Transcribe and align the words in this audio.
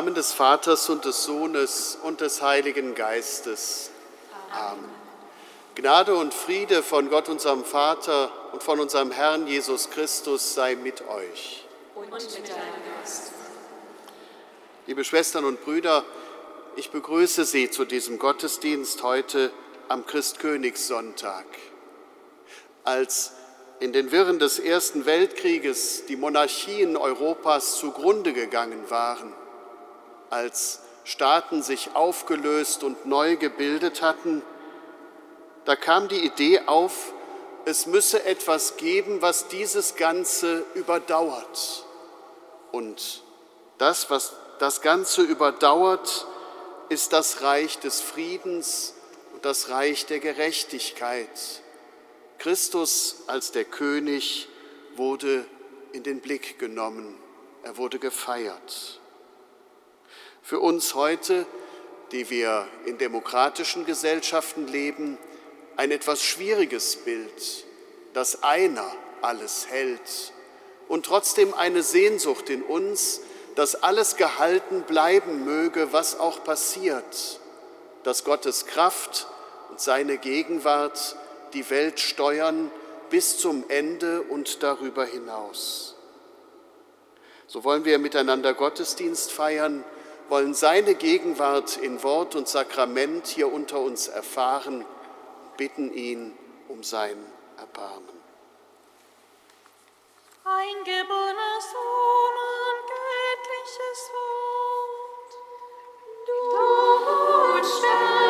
Namen 0.00 0.14
des 0.14 0.32
Vaters 0.32 0.88
und 0.88 1.04
des 1.04 1.24
Sohnes 1.24 1.98
und 2.02 2.22
des 2.22 2.40
Heiligen 2.40 2.94
Geistes. 2.94 3.90
Amen. 4.50 4.88
Gnade 5.74 6.14
und 6.14 6.32
Friede 6.32 6.82
von 6.82 7.10
Gott, 7.10 7.28
unserem 7.28 7.66
Vater 7.66 8.32
und 8.52 8.62
von 8.62 8.80
unserem 8.80 9.10
Herrn 9.10 9.46
Jesus 9.46 9.90
Christus 9.90 10.54
sei 10.54 10.74
mit 10.74 11.06
euch. 11.06 11.66
Und 11.94 12.10
mit 12.10 12.22
deinem 12.22 12.80
Geist. 12.98 13.32
Liebe 14.86 15.04
Schwestern 15.04 15.44
und 15.44 15.62
Brüder, 15.62 16.02
ich 16.76 16.90
begrüße 16.90 17.44
Sie 17.44 17.68
zu 17.70 17.84
diesem 17.84 18.18
Gottesdienst 18.18 19.02
heute 19.02 19.52
am 19.88 20.06
Christkönigssonntag. 20.06 21.44
Als 22.84 23.32
in 23.80 23.92
den 23.92 24.12
Wirren 24.12 24.38
des 24.38 24.58
Ersten 24.58 25.04
Weltkrieges 25.04 26.06
die 26.06 26.16
Monarchien 26.16 26.96
Europas 26.96 27.76
zugrunde 27.76 28.32
gegangen 28.32 28.88
waren, 28.88 29.34
als 30.30 30.80
Staaten 31.04 31.62
sich 31.62 31.94
aufgelöst 31.94 32.84
und 32.84 33.06
neu 33.06 33.36
gebildet 33.36 34.02
hatten, 34.02 34.42
da 35.64 35.76
kam 35.76 36.08
die 36.08 36.24
Idee 36.24 36.62
auf, 36.66 37.12
es 37.64 37.86
müsse 37.86 38.24
etwas 38.24 38.76
geben, 38.76 39.20
was 39.20 39.48
dieses 39.48 39.96
Ganze 39.96 40.64
überdauert. 40.74 41.84
Und 42.72 43.22
das, 43.78 44.10
was 44.10 44.32
das 44.58 44.80
Ganze 44.80 45.22
überdauert, 45.22 46.26
ist 46.88 47.12
das 47.12 47.42
Reich 47.42 47.78
des 47.78 48.00
Friedens 48.00 48.94
und 49.32 49.44
das 49.44 49.68
Reich 49.70 50.06
der 50.06 50.20
Gerechtigkeit. 50.20 51.28
Christus 52.38 53.24
als 53.26 53.52
der 53.52 53.64
König 53.64 54.48
wurde 54.96 55.44
in 55.92 56.02
den 56.02 56.20
Blick 56.20 56.58
genommen, 56.58 57.16
er 57.62 57.76
wurde 57.76 57.98
gefeiert. 57.98 58.99
Für 60.42 60.60
uns 60.60 60.94
heute, 60.94 61.46
die 62.12 62.30
wir 62.30 62.66
in 62.86 62.98
demokratischen 62.98 63.84
Gesellschaften 63.84 64.66
leben, 64.66 65.18
ein 65.76 65.90
etwas 65.90 66.22
schwieriges 66.22 66.96
Bild, 66.96 67.64
dass 68.12 68.42
einer 68.42 68.90
alles 69.22 69.68
hält 69.68 70.32
und 70.88 71.06
trotzdem 71.06 71.54
eine 71.54 71.82
Sehnsucht 71.82 72.50
in 72.50 72.62
uns, 72.62 73.20
dass 73.54 73.82
alles 73.82 74.16
gehalten 74.16 74.82
bleiben 74.82 75.44
möge, 75.44 75.92
was 75.92 76.18
auch 76.18 76.42
passiert, 76.42 77.40
dass 78.02 78.24
Gottes 78.24 78.66
Kraft 78.66 79.26
und 79.68 79.80
seine 79.80 80.18
Gegenwart 80.18 81.16
die 81.52 81.68
Welt 81.70 82.00
steuern 82.00 82.70
bis 83.10 83.38
zum 83.38 83.64
Ende 83.68 84.22
und 84.22 84.62
darüber 84.62 85.04
hinaus. 85.04 85.96
So 87.46 87.64
wollen 87.64 87.84
wir 87.84 87.98
miteinander 87.98 88.54
Gottesdienst 88.54 89.32
feiern, 89.32 89.84
wollen 90.30 90.54
seine 90.54 90.94
Gegenwart 90.94 91.76
in 91.76 92.02
Wort 92.04 92.36
und 92.36 92.48
Sakrament 92.48 93.26
hier 93.26 93.52
unter 93.52 93.80
uns 93.80 94.06
erfahren, 94.08 94.86
bitten 95.56 95.92
ihn 95.92 96.38
um 96.68 96.84
sein 96.84 97.16
Erbarmen. 97.58 98.20
Eingeborener 100.44 101.60
Sohn 101.60 102.36
und 102.62 102.80
göttliches 102.88 104.10
Wort, 104.14 105.32
du 106.26 106.32
unsterblicher 107.58 108.29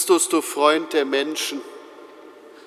Christus, 0.00 0.30
du 0.30 0.40
Freund 0.40 0.94
der 0.94 1.04
Menschen, 1.04 1.60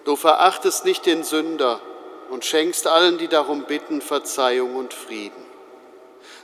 du 0.06 0.15
verachtest 0.15 0.85
nicht 0.85 1.07
den 1.07 1.24
Sünder 1.24 1.81
und 2.30 2.45
schenkst 2.45 2.85
allen, 2.85 3.18
die 3.18 3.27
darum 3.27 3.63
bitten, 3.63 4.01
Verzeihung 4.01 4.75
und 4.75 4.94
Frieden. 4.94 5.44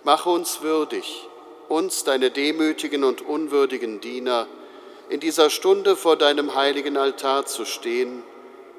Mache 0.03 0.31
uns 0.31 0.61
würdig, 0.61 1.27
uns, 1.67 2.05
deine 2.05 2.31
demütigen 2.31 3.03
und 3.03 3.21
unwürdigen 3.21 4.01
Diener, 4.01 4.47
in 5.09 5.19
dieser 5.19 5.51
Stunde 5.51 5.95
vor 5.95 6.15
deinem 6.15 6.55
heiligen 6.55 6.97
Altar 6.97 7.45
zu 7.45 7.65
stehen 7.65 8.23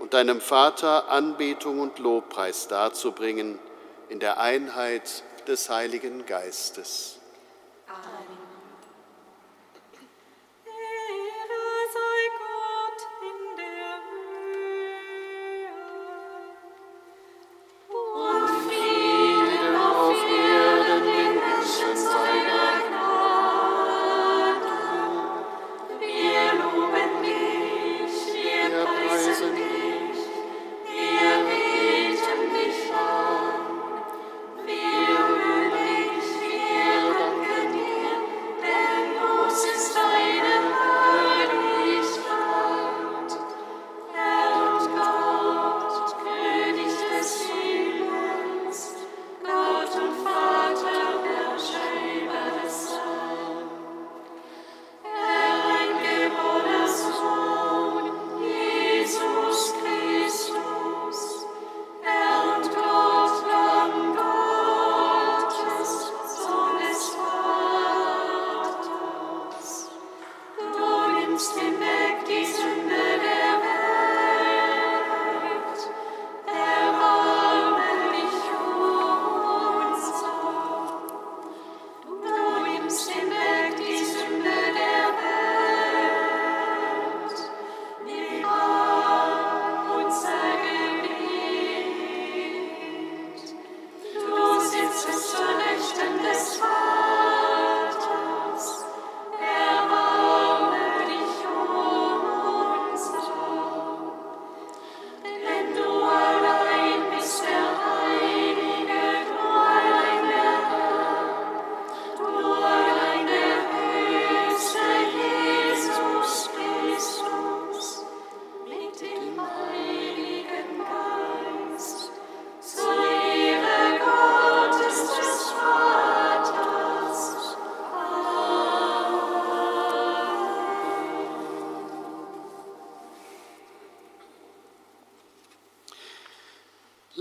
und 0.00 0.12
deinem 0.12 0.40
Vater 0.40 1.10
Anbetung 1.10 1.78
und 1.78 2.00
Lobpreis 2.00 2.66
darzubringen 2.66 3.56
in 4.08 4.18
der 4.18 4.40
Einheit 4.40 5.22
des 5.46 5.70
Heiligen 5.70 6.26
Geistes. 6.26 7.19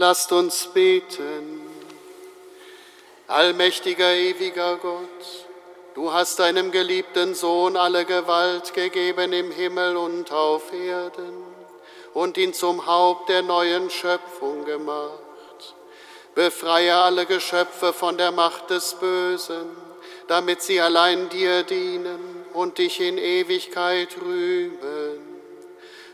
Lasst 0.10 0.32
uns 0.32 0.66
beten. 0.74 1.62
Allmächtiger, 3.28 4.12
ewiger 4.12 4.78
Gott, 4.78 5.46
du 5.94 6.12
hast 6.12 6.40
deinem 6.40 6.72
geliebten 6.72 7.36
Sohn 7.36 7.78
alle 7.78 8.06
Gewalt 8.06 8.74
gegeben 8.74 9.34
im 9.34 9.52
Himmel 9.52 9.98
und 9.98 10.32
auf 10.32 10.74
Erden 10.74 11.44
und 12.16 12.40
ihn 12.40 12.56
zum 12.56 12.88
Haupt 12.88 13.30
der 13.30 13.44
neuen 13.44 13.92
Schöpfung 13.92 14.66
gemacht. 14.66 15.76
Befreie 16.34 16.96
alle 16.96 17.28
Geschöpfe 17.28 17.94
von 17.94 18.18
der 18.18 18.32
Macht 18.32 18.72
des 18.72 18.96
Bösen, 18.96 19.70
damit 20.28 20.64
sie 20.64 20.82
allein 20.82 21.30
dir 21.30 21.62
dienen 21.62 22.46
und 22.54 22.80
dich 22.80 23.00
in 23.00 23.20
Ewigkeit 23.20 24.18
rühmen 24.20 24.99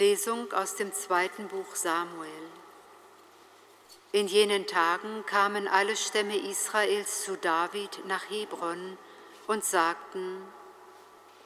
Lesung 0.00 0.50
aus 0.54 0.76
dem 0.76 0.94
zweiten 0.94 1.46
Buch 1.48 1.74
Samuel. 1.74 2.48
In 4.12 4.28
jenen 4.28 4.66
Tagen 4.66 5.26
kamen 5.26 5.68
alle 5.68 5.94
Stämme 5.94 6.38
Israels 6.38 7.24
zu 7.24 7.36
David 7.36 8.06
nach 8.06 8.30
Hebron 8.30 8.96
und 9.46 9.62
sagten, 9.62 10.42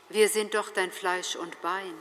wir 0.09 0.29
sind 0.29 0.55
doch 0.55 0.71
dein 0.71 0.93
Fleisch 0.93 1.35
und 1.35 1.61
Bein. 1.63 1.99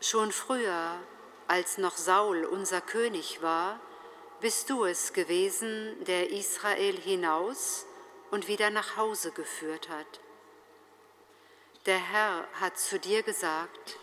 Schon 0.00 0.32
früher, 0.32 0.98
als 1.46 1.78
noch 1.78 1.96
Saul 1.96 2.44
unser 2.46 2.80
König 2.80 3.40
war, 3.40 3.78
bist 4.40 4.68
du 4.70 4.84
es 4.84 5.12
gewesen, 5.12 5.94
der 6.04 6.30
Israel 6.30 6.96
hinaus 6.96 7.86
und 8.32 8.48
wieder 8.48 8.70
nach 8.70 8.96
Hause 8.96 9.30
geführt 9.30 9.88
hat. 9.88 10.20
Der 11.86 11.98
Herr 11.98 12.48
hat 12.60 12.76
zu 12.76 12.98
dir 12.98 13.22
gesagt, 13.22 13.98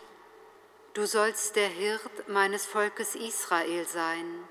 Du 0.94 1.06
sollst 1.06 1.56
der 1.56 1.68
Hirt 1.68 2.28
meines 2.28 2.66
Volkes 2.66 3.14
Israel 3.14 3.86
sein. 3.86 4.44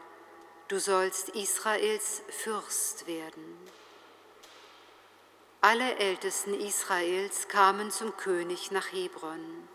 Du 0.69 0.79
sollst 0.79 1.29
Israels 1.29 2.23
Fürst 2.29 3.05
werden. 3.05 3.57
Alle 5.61 5.97
Ältesten 5.97 6.55
Israels 6.55 7.47
kamen 7.47 7.91
zum 7.91 8.17
König 8.17 8.71
nach 8.71 8.91
Hebron. 8.91 9.67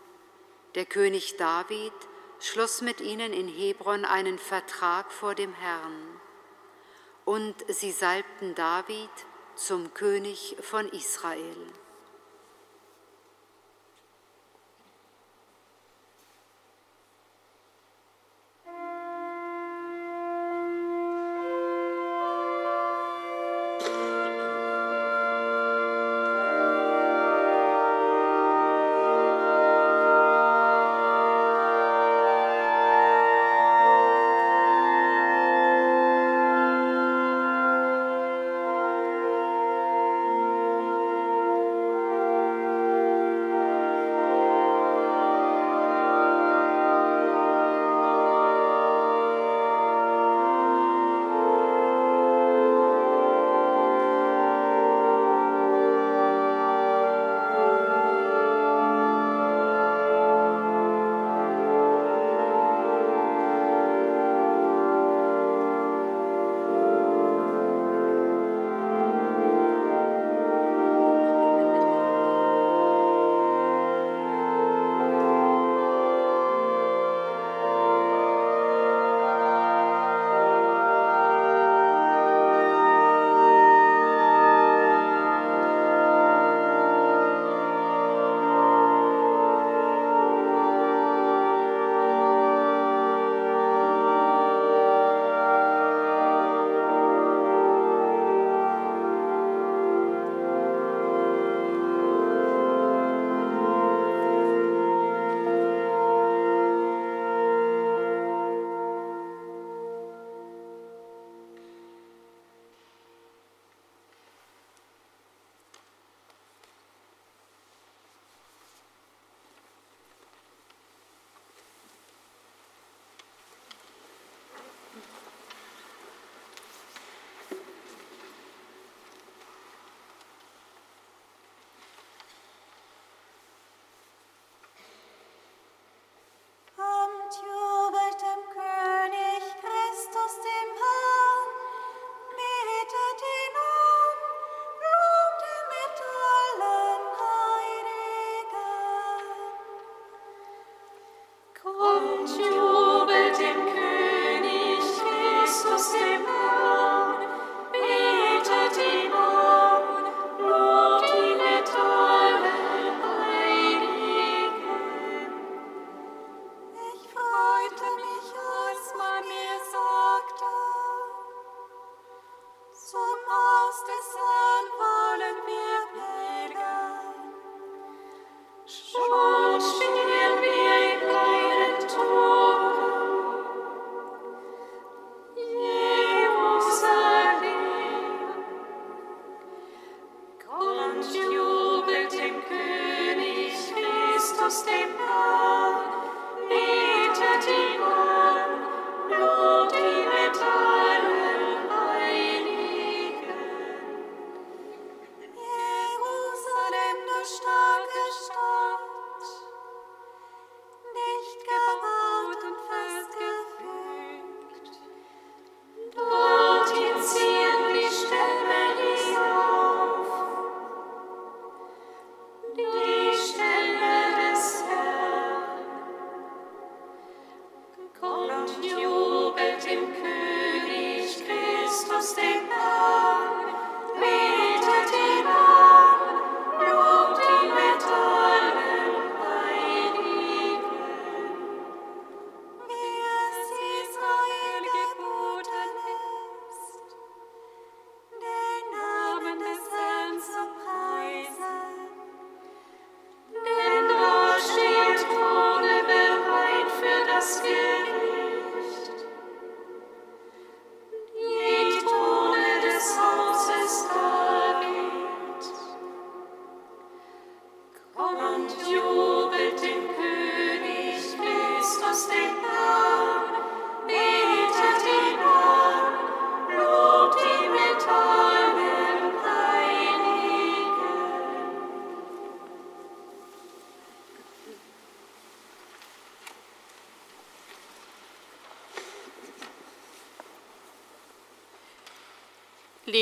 Der 0.75 0.83
König 0.83 1.37
David 1.37 1.93
schloss 2.41 2.81
mit 2.81 2.99
ihnen 2.99 3.31
in 3.31 3.47
Hebron 3.47 4.03
einen 4.03 4.37
Vertrag 4.37 5.13
vor 5.13 5.35
dem 5.35 5.53
Herrn. 5.53 6.19
Und 7.23 7.55
sie 7.69 7.93
salbten 7.93 8.55
David 8.55 9.09
zum 9.55 9.93
König 9.93 10.57
von 10.59 10.89
Israel. 10.89 11.55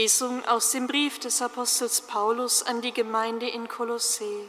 Lesung 0.06 0.46
aus 0.46 0.70
dem 0.70 0.86
Brief 0.86 1.18
des 1.18 1.42
Apostels 1.42 2.02
Paulus 2.02 2.62
an 2.62 2.80
die 2.80 2.92
Gemeinde 2.92 3.50
in 3.50 3.68
Kolossee. 3.68 4.48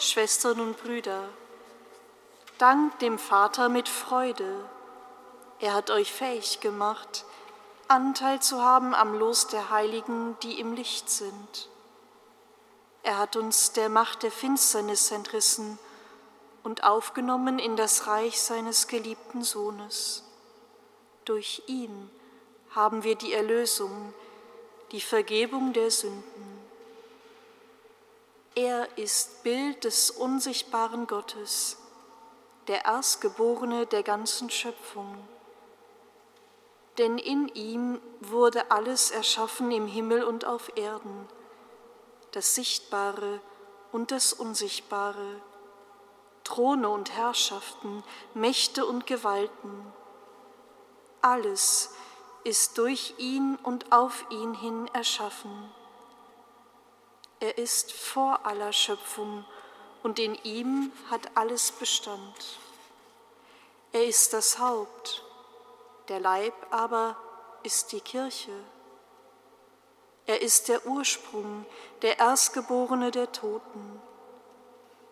Schwestern 0.00 0.58
und 0.58 0.76
Brüder, 0.82 1.28
dankt 2.58 3.00
dem 3.00 3.16
Vater 3.16 3.68
mit 3.68 3.88
Freude. 3.88 4.68
Er 5.60 5.72
hat 5.72 5.90
euch 5.90 6.12
fähig 6.12 6.58
gemacht, 6.58 7.24
Anteil 7.86 8.42
zu 8.42 8.60
haben 8.60 8.92
am 8.92 9.16
Los 9.16 9.46
der 9.46 9.70
Heiligen, 9.70 10.36
die 10.42 10.58
im 10.58 10.72
Licht 10.72 11.08
sind. 11.08 11.68
Er 13.04 13.18
hat 13.18 13.36
uns 13.36 13.70
der 13.70 13.88
Macht 13.88 14.24
der 14.24 14.32
Finsternis 14.32 15.12
entrissen 15.12 15.78
und 16.64 16.82
aufgenommen 16.82 17.60
in 17.60 17.76
das 17.76 18.08
Reich 18.08 18.42
seines 18.42 18.88
geliebten 18.88 19.44
Sohnes. 19.44 20.24
Durch 21.24 21.62
ihn 21.68 22.10
haben 22.74 23.04
wir 23.04 23.14
die 23.14 23.32
Erlösung, 23.32 24.12
die 24.92 25.00
Vergebung 25.00 25.72
der 25.72 25.90
Sünden. 25.90 26.54
Er 28.56 28.98
ist 28.98 29.42
Bild 29.42 29.84
des 29.84 30.10
unsichtbaren 30.10 31.06
Gottes, 31.06 31.76
der 32.68 32.84
Erstgeborene 32.84 33.86
der 33.86 34.02
ganzen 34.02 34.50
Schöpfung. 34.50 35.16
Denn 36.98 37.18
in 37.18 37.48
ihm 37.48 38.00
wurde 38.20 38.70
alles 38.70 39.10
erschaffen 39.10 39.72
im 39.72 39.86
Himmel 39.86 40.22
und 40.22 40.44
auf 40.44 40.76
Erden, 40.76 41.28
das 42.30 42.54
Sichtbare 42.54 43.40
und 43.90 44.12
das 44.12 44.32
Unsichtbare, 44.32 45.40
Throne 46.44 46.88
und 46.88 47.12
Herrschaften, 47.12 48.04
Mächte 48.34 48.86
und 48.86 49.06
Gewalten. 49.06 49.92
Alles 51.22 51.90
ist 52.44 52.76
durch 52.78 53.14
ihn 53.18 53.56
und 53.62 53.90
auf 53.90 54.26
ihn 54.30 54.54
hin 54.54 54.88
erschaffen. 54.92 55.72
Er 57.40 57.58
ist 57.58 57.92
vor 57.92 58.44
aller 58.44 58.72
Schöpfung 58.72 59.44
und 60.02 60.18
in 60.18 60.34
ihm 60.44 60.92
hat 61.10 61.36
alles 61.36 61.72
Bestand. 61.72 62.58
Er 63.92 64.04
ist 64.04 64.32
das 64.34 64.58
Haupt, 64.58 65.24
der 66.08 66.20
Leib 66.20 66.54
aber 66.70 67.16
ist 67.62 67.92
die 67.92 68.00
Kirche. 68.00 68.52
Er 70.26 70.42
ist 70.42 70.68
der 70.68 70.86
Ursprung, 70.86 71.64
der 72.02 72.18
Erstgeborene 72.18 73.10
der 73.10 73.32
Toten. 73.32 74.00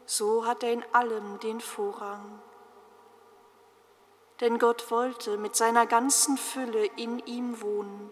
So 0.05 0.47
hat 0.47 0.62
er 0.62 0.73
in 0.73 0.85
allem 0.93 1.39
den 1.41 1.61
Vorrang 1.61 2.43
denn 4.43 4.59
Gott 4.59 4.91
wollte 4.91 5.39
mit 5.39 5.55
seiner 5.55 5.87
ganzen 5.87 6.37
Fülle 6.37 6.85
in 6.97 7.21
ihm 7.27 7.63
wohnen 7.63 8.11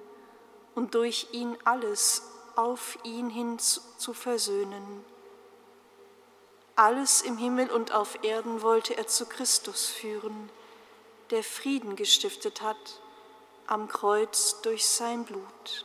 und 0.76 0.94
durch 0.94 1.26
ihn 1.32 1.58
alles 1.64 2.22
auf 2.54 2.96
ihn 3.02 3.28
hin 3.28 3.58
zu 3.58 4.14
versöhnen. 4.14 5.04
Alles 6.76 7.20
im 7.22 7.36
Himmel 7.36 7.68
und 7.68 7.92
auf 7.92 8.22
Erden 8.22 8.62
wollte 8.62 8.96
er 8.96 9.08
zu 9.08 9.26
Christus 9.26 9.86
führen, 9.88 10.50
der 11.30 11.42
Frieden 11.42 11.96
gestiftet 11.96 12.62
hat 12.62 13.00
am 13.66 13.88
Kreuz 13.88 14.60
durch 14.62 14.86
sein 14.86 15.24
Blut. 15.24 15.84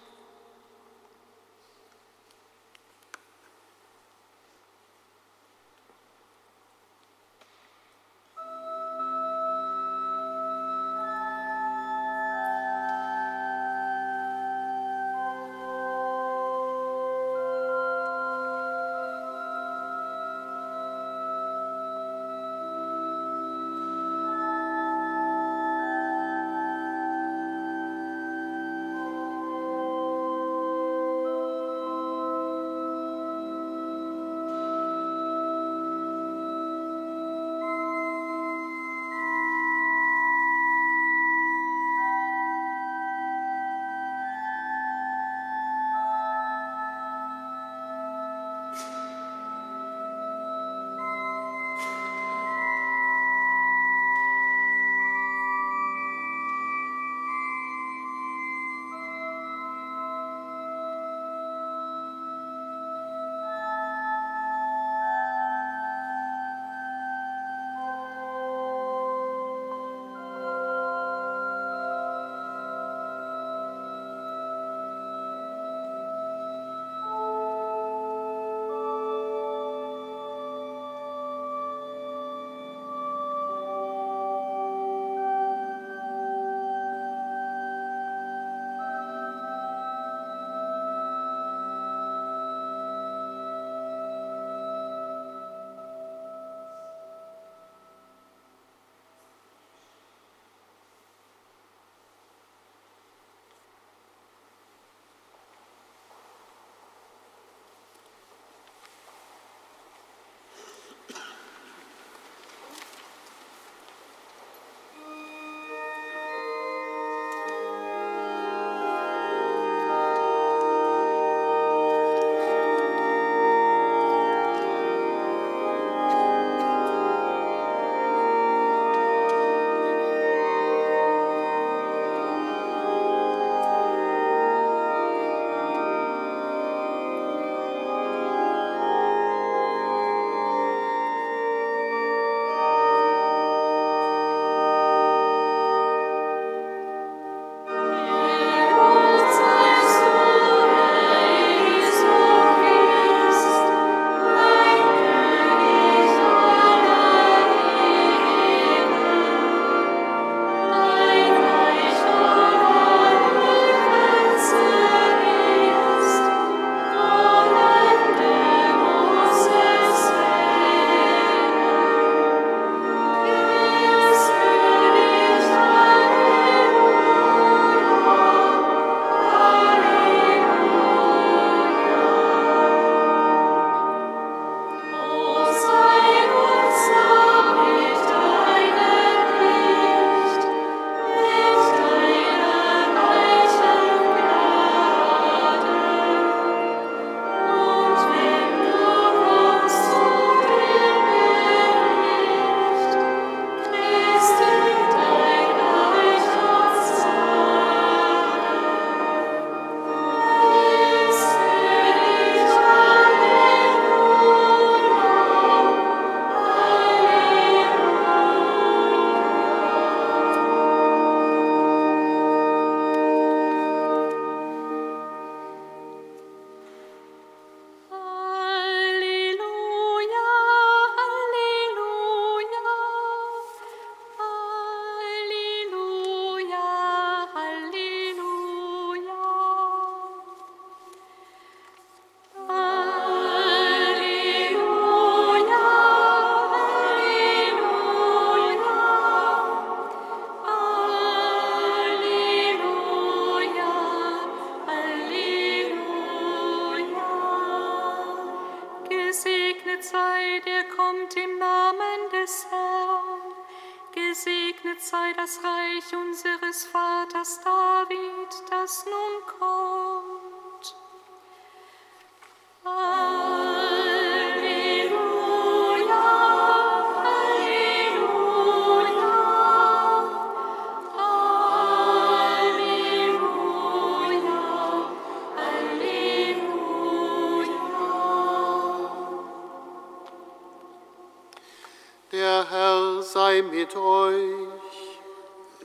Sei 293.35 293.41
mit 293.41 293.75
euch. 293.75 294.47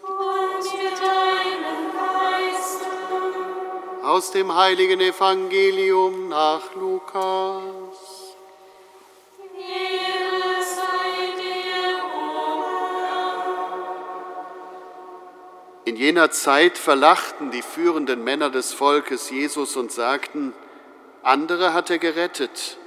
Und 0.02 0.64
mit 0.83 0.98
deinem 0.98 1.92
Geiste. 1.92 2.87
Aus 4.02 4.30
dem 4.33 4.54
heiligen 4.54 5.00
Evangelium 5.00 6.28
nach 6.28 6.74
Lukas. 6.74 8.35
Ehre 9.56 10.62
sei 10.62 11.33
dir, 11.37 12.00
O 12.16 12.20
In 15.85 15.96
jener 15.96 16.30
Zeit 16.30 16.78
verlachten 16.78 17.50
die 17.50 17.62
führenden 17.62 18.24
Männer 18.24 18.50
des 18.50 18.72
Volkes 18.72 19.30
Jesus 19.30 19.76
und 19.76 19.92
sagten, 19.92 20.54
andere 21.22 21.74
hat 21.74 21.90
er 21.90 21.98
gerettet, 21.98 22.78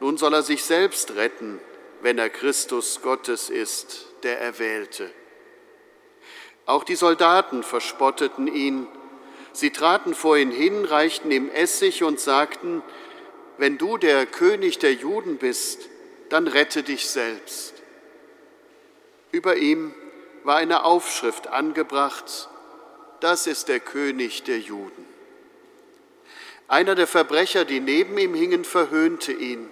nun 0.00 0.18
soll 0.18 0.34
er 0.34 0.42
sich 0.42 0.64
selbst 0.64 1.14
retten, 1.14 1.60
wenn 2.00 2.18
er 2.18 2.30
Christus 2.30 3.00
Gottes 3.02 3.50
ist, 3.50 4.07
der 4.22 4.40
Erwählte. 4.40 5.10
Auch 6.66 6.84
die 6.84 6.96
Soldaten 6.96 7.62
verspotteten 7.62 8.46
ihn. 8.46 8.86
Sie 9.52 9.70
traten 9.70 10.14
vor 10.14 10.36
ihn 10.36 10.50
hin, 10.50 10.84
reichten 10.84 11.30
ihm 11.30 11.48
Essig 11.48 12.02
und 12.02 12.20
sagten, 12.20 12.82
wenn 13.56 13.78
du 13.78 13.96
der 13.96 14.26
König 14.26 14.78
der 14.78 14.92
Juden 14.92 15.38
bist, 15.38 15.88
dann 16.28 16.46
rette 16.46 16.82
dich 16.82 17.08
selbst. 17.08 17.74
Über 19.32 19.56
ihm 19.56 19.94
war 20.44 20.56
eine 20.56 20.84
Aufschrift 20.84 21.48
angebracht, 21.48 22.48
das 23.20 23.46
ist 23.46 23.68
der 23.68 23.80
König 23.80 24.44
der 24.44 24.58
Juden. 24.58 25.06
Einer 26.68 26.94
der 26.94 27.06
Verbrecher, 27.06 27.64
die 27.64 27.80
neben 27.80 28.16
ihm 28.18 28.34
hingen, 28.34 28.64
verhöhnte 28.64 29.32
ihn. 29.32 29.68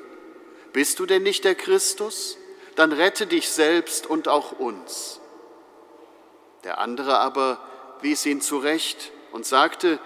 Bist 0.72 0.98
du 0.98 1.06
denn 1.06 1.22
nicht 1.22 1.44
der 1.44 1.54
Christus? 1.54 2.38
Dann 2.76 2.92
rette 2.92 3.26
dich 3.26 3.48
selbst 3.48 4.06
und 4.06 4.28
auch 4.28 4.52
uns. 4.52 5.20
Der 6.64 6.78
andere 6.78 7.18
aber 7.18 7.58
wies 8.00 8.24
ihn 8.26 8.40
zurecht 8.40 9.12
und 9.32 9.46
sagte, 9.46 9.98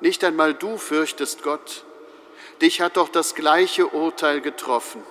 nicht 0.00 0.22
einmal 0.22 0.54
du 0.54 0.76
fürchtest 0.76 1.42
Gott, 1.42 1.84
dich 2.60 2.80
hat 2.80 2.98
doch 2.98 3.08
das 3.08 3.34
gleiche 3.34 3.86
Urteil 3.88 4.40
getroffen. 4.40 5.02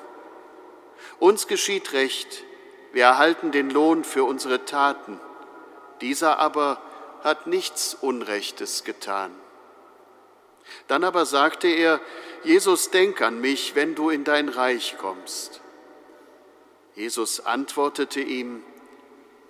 Uns 1.19 1.47
geschieht 1.47 1.93
recht, 1.93 2.43
wir 2.91 3.05
erhalten 3.05 3.51
den 3.51 3.71
Lohn 3.71 4.03
für 4.03 4.23
unsere 4.23 4.65
Taten, 4.65 5.19
dieser 6.01 6.37
aber 6.37 6.79
hat 7.23 7.47
nichts 7.47 7.95
Unrechtes 7.99 8.83
getan. 8.83 9.33
Dann 10.87 11.03
aber 11.03 11.25
sagte 11.25 11.67
er, 11.67 11.99
Jesus, 12.43 12.91
denk 12.91 13.21
an 13.21 13.41
mich, 13.41 13.73
wenn 13.73 13.95
du 13.95 14.09
in 14.11 14.23
dein 14.23 14.49
Reich 14.49 14.95
kommst. 14.99 15.62
Jesus 16.95 17.39
antwortete 17.39 18.21
ihm, 18.21 18.63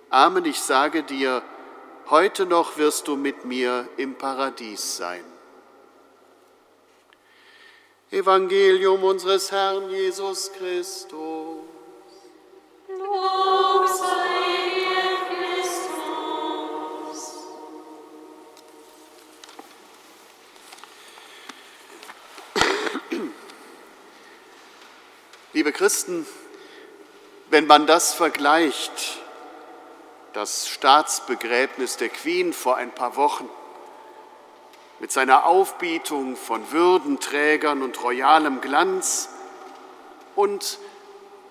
Amen, 0.08 0.44
ich 0.44 0.60
sage 0.60 1.02
dir, 1.02 1.42
heute 2.08 2.46
noch 2.46 2.78
wirst 2.78 3.08
du 3.08 3.16
mit 3.16 3.44
mir 3.44 3.88
im 3.96 4.16
Paradies 4.16 4.96
sein. 4.96 5.24
Evangelium 8.10 9.02
unseres 9.02 9.50
Herrn 9.50 9.90
Jesus 9.90 10.52
Christus. 10.52 11.64
Lob 12.88 13.88
sei 13.88 14.74
dir, 14.74 15.16
Christus. 15.28 17.20
Liebe 25.52 25.72
Christen, 25.72 26.26
wenn 27.54 27.68
man 27.68 27.86
das 27.86 28.12
vergleicht, 28.12 29.20
das 30.32 30.68
Staatsbegräbnis 30.68 31.96
der 31.96 32.08
Queen 32.08 32.52
vor 32.52 32.76
ein 32.78 32.90
paar 32.90 33.14
Wochen 33.14 33.48
mit 34.98 35.12
seiner 35.12 35.46
Aufbietung 35.46 36.34
von 36.34 36.72
Würdenträgern 36.72 37.82
und 37.82 38.02
royalem 38.02 38.60
Glanz 38.60 39.28
und 40.34 40.80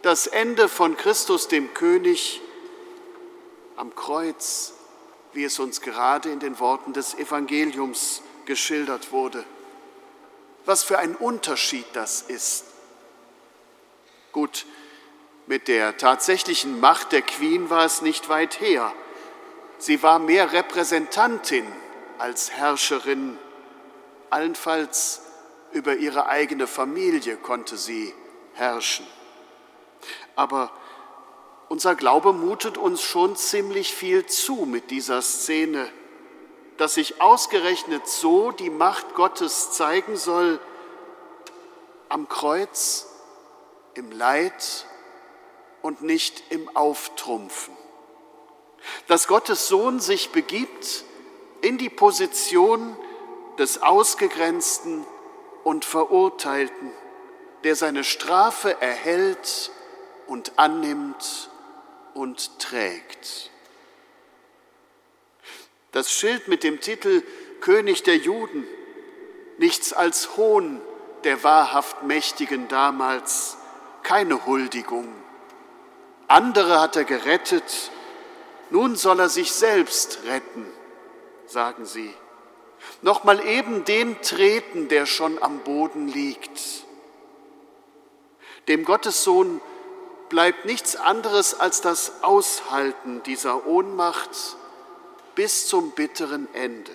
das 0.01 0.27
Ende 0.27 0.67
von 0.67 0.97
Christus 0.97 1.47
dem 1.47 1.73
König 1.73 2.41
am 3.77 3.95
Kreuz, 3.95 4.73
wie 5.31 5.45
es 5.45 5.57
uns 5.57 5.79
gerade 5.79 6.29
in 6.29 6.41
den 6.41 6.59
Worten 6.59 6.91
des 6.91 7.15
Evangeliums 7.15 8.21
geschildert 8.43 9.13
wurde. 9.13 9.45
Was 10.65 10.83
für 10.83 10.99
ein 10.99 11.15
Unterschied 11.15 11.85
das 11.93 12.23
ist. 12.23 12.65
Gut, 14.33 14.65
mit 15.47 15.67
der 15.67 15.97
tatsächlichen 15.97 16.79
Macht 16.79 17.11
der 17.11 17.21
Queen 17.21 17.69
war 17.69 17.85
es 17.85 18.01
nicht 18.01 18.29
weit 18.29 18.59
her. 18.61 18.93
Sie 19.77 20.01
war 20.01 20.19
mehr 20.19 20.53
Repräsentantin 20.53 21.65
als 22.17 22.51
Herrscherin. 22.51 23.37
Allenfalls 24.29 25.21
über 25.73 25.95
ihre 25.95 26.27
eigene 26.27 26.67
Familie 26.67 27.35
konnte 27.35 27.77
sie 27.77 28.13
herrschen. 28.53 29.05
Aber 30.35 30.71
unser 31.67 31.95
Glaube 31.95 32.33
mutet 32.33 32.77
uns 32.77 33.01
schon 33.01 33.35
ziemlich 33.35 33.93
viel 33.93 34.25
zu 34.25 34.65
mit 34.65 34.91
dieser 34.91 35.21
Szene, 35.21 35.89
dass 36.77 36.95
sich 36.95 37.21
ausgerechnet 37.21 38.07
so 38.07 38.51
die 38.51 38.69
Macht 38.69 39.15
Gottes 39.15 39.71
zeigen 39.71 40.15
soll 40.15 40.59
am 42.09 42.29
Kreuz, 42.29 43.07
im 43.95 44.11
Leid 44.11 44.85
und 45.83 46.01
nicht 46.01 46.43
im 46.49 46.75
Auftrumpfen. 46.75 47.75
Dass 49.07 49.27
Gottes 49.27 49.67
Sohn 49.67 49.99
sich 49.99 50.31
begibt 50.31 51.03
in 51.61 51.77
die 51.77 51.89
Position 51.89 52.97
des 53.59 53.83
Ausgegrenzten 53.83 55.05
und 55.63 55.85
Verurteilten, 55.85 56.91
der 57.63 57.75
seine 57.75 58.03
Strafe 58.03 58.81
erhält 58.81 59.71
und 60.25 60.53
annimmt 60.57 61.51
und 62.13 62.59
trägt. 62.59 63.51
Das 65.91 66.11
Schild 66.11 66.47
mit 66.47 66.63
dem 66.63 66.81
Titel 66.81 67.23
König 67.61 68.03
der 68.03 68.17
Juden, 68.17 68.65
nichts 69.57 69.93
als 69.93 70.35
Hohn 70.37 70.81
der 71.23 71.43
wahrhaft 71.43 72.03
Mächtigen 72.03 72.67
damals, 72.67 73.57
keine 74.01 74.45
Huldigung. 74.45 75.22
Andere 76.33 76.81
hat 76.81 76.95
er 76.95 77.03
gerettet, 77.03 77.91
nun 78.71 78.95
soll 78.95 79.19
er 79.19 79.29
sich 79.29 79.51
selbst 79.51 80.21
retten, 80.25 80.65
sagen 81.45 81.85
sie. 81.85 82.11
Nochmal 83.03 83.45
eben 83.45 83.85
den 83.85 84.19
treten, 84.23 84.87
der 84.87 85.05
schon 85.05 85.41
am 85.43 85.59
Boden 85.59 86.07
liegt. 86.07 86.59
Dem 88.67 88.83
Gottessohn 88.83 89.61
bleibt 90.29 90.65
nichts 90.65 90.95
anderes 90.95 91.53
als 91.59 91.81
das 91.81 92.23
Aushalten 92.23 93.21
dieser 93.21 93.67
Ohnmacht 93.67 94.31
bis 95.35 95.67
zum 95.67 95.91
bitteren 95.91 96.47
Ende. 96.55 96.91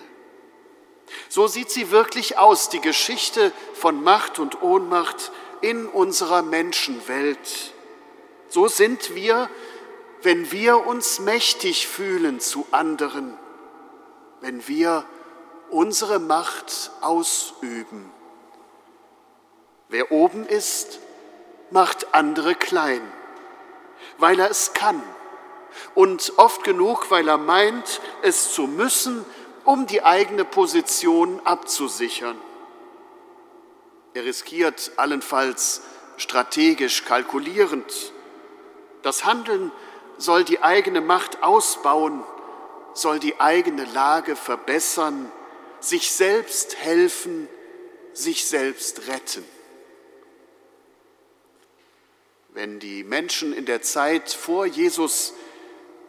So 1.29 1.47
sieht 1.47 1.71
sie 1.71 1.91
wirklich 1.91 2.37
aus, 2.37 2.67
die 2.67 2.81
Geschichte 2.81 3.53
von 3.73 4.03
Macht 4.03 4.37
und 4.37 4.61
Ohnmacht 4.61 5.31
in 5.61 5.87
unserer 5.87 6.41
Menschenwelt. 6.41 7.73
So 8.49 8.67
sind 8.67 9.15
wir, 9.15 9.49
wenn 10.21 10.51
wir 10.51 10.85
uns 10.85 11.19
mächtig 11.19 11.87
fühlen 11.87 12.39
zu 12.39 12.65
anderen, 12.71 13.37
wenn 14.41 14.67
wir 14.67 15.05
unsere 15.69 16.19
Macht 16.19 16.91
ausüben. 17.01 18.11
Wer 19.87 20.11
oben 20.11 20.45
ist, 20.45 20.99
macht 21.71 22.13
andere 22.13 22.55
klein, 22.55 23.01
weil 24.17 24.39
er 24.39 24.49
es 24.49 24.73
kann 24.73 25.01
und 25.95 26.33
oft 26.37 26.63
genug, 26.63 27.11
weil 27.11 27.27
er 27.27 27.37
meint, 27.37 28.01
es 28.21 28.53
zu 28.53 28.63
müssen, 28.63 29.25
um 29.65 29.85
die 29.85 30.03
eigene 30.03 30.45
Position 30.45 31.41
abzusichern. 31.43 32.39
Er 34.13 34.25
riskiert 34.25 34.91
allenfalls 34.97 35.81
strategisch 36.17 37.05
kalkulierend. 37.05 38.13
Das 39.01 39.25
Handeln 39.25 39.71
soll 40.17 40.43
die 40.43 40.61
eigene 40.61 41.01
Macht 41.01 41.43
ausbauen, 41.43 42.23
soll 42.93 43.19
die 43.19 43.39
eigene 43.39 43.85
Lage 43.85 44.35
verbessern, 44.35 45.31
sich 45.79 46.11
selbst 46.11 46.75
helfen, 46.77 47.47
sich 48.13 48.45
selbst 48.45 49.07
retten. 49.07 49.45
Wenn 52.49 52.79
die 52.79 53.03
Menschen 53.03 53.53
in 53.53 53.65
der 53.65 53.81
Zeit 53.81 54.31
vor 54.31 54.65
Jesus 54.65 55.33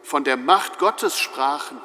von 0.03 0.23
der 0.23 0.37
Macht 0.37 0.79
Gottes 0.79 1.17
sprachen, 1.17 1.79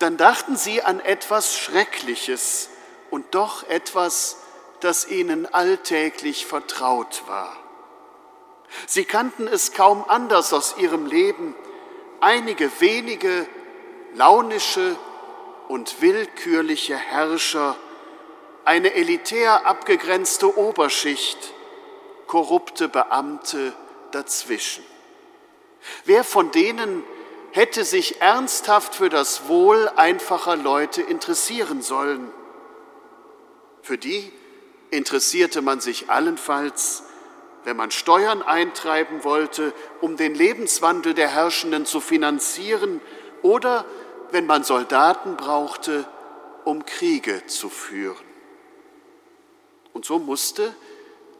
dann 0.00 0.16
dachten 0.16 0.56
sie 0.56 0.82
an 0.82 0.98
etwas 0.98 1.56
Schreckliches 1.56 2.70
und 3.10 3.34
doch 3.34 3.68
etwas, 3.68 4.38
das 4.80 5.06
ihnen 5.06 5.46
alltäglich 5.46 6.46
vertraut 6.46 7.22
war. 7.26 7.59
Sie 8.86 9.04
kannten 9.04 9.46
es 9.46 9.72
kaum 9.72 10.04
anders 10.06 10.52
aus 10.52 10.76
ihrem 10.78 11.06
Leben, 11.06 11.54
einige 12.20 12.70
wenige 12.80 13.46
launische 14.14 14.96
und 15.68 16.00
willkürliche 16.00 16.96
Herrscher, 16.96 17.76
eine 18.64 18.94
elitär 18.94 19.66
abgegrenzte 19.66 20.56
Oberschicht, 20.56 21.54
korrupte 22.26 22.88
Beamte 22.88 23.72
dazwischen. 24.10 24.84
Wer 26.04 26.24
von 26.24 26.50
denen 26.50 27.02
hätte 27.52 27.84
sich 27.84 28.20
ernsthaft 28.20 28.94
für 28.94 29.08
das 29.08 29.48
Wohl 29.48 29.90
einfacher 29.96 30.56
Leute 30.56 31.02
interessieren 31.02 31.82
sollen? 31.82 32.30
Für 33.82 33.98
die 33.98 34.32
interessierte 34.90 35.62
man 35.62 35.80
sich 35.80 36.10
allenfalls, 36.10 37.02
wenn 37.64 37.76
man 37.76 37.90
Steuern 37.90 38.42
eintreiben 38.42 39.24
wollte, 39.24 39.72
um 40.00 40.16
den 40.16 40.34
Lebenswandel 40.34 41.14
der 41.14 41.28
Herrschenden 41.28 41.86
zu 41.86 42.00
finanzieren 42.00 43.00
oder 43.42 43.84
wenn 44.30 44.46
man 44.46 44.64
Soldaten 44.64 45.36
brauchte, 45.36 46.06
um 46.64 46.86
Kriege 46.86 47.46
zu 47.46 47.68
führen. 47.68 48.24
Und 49.92 50.04
so 50.04 50.18
musste 50.18 50.74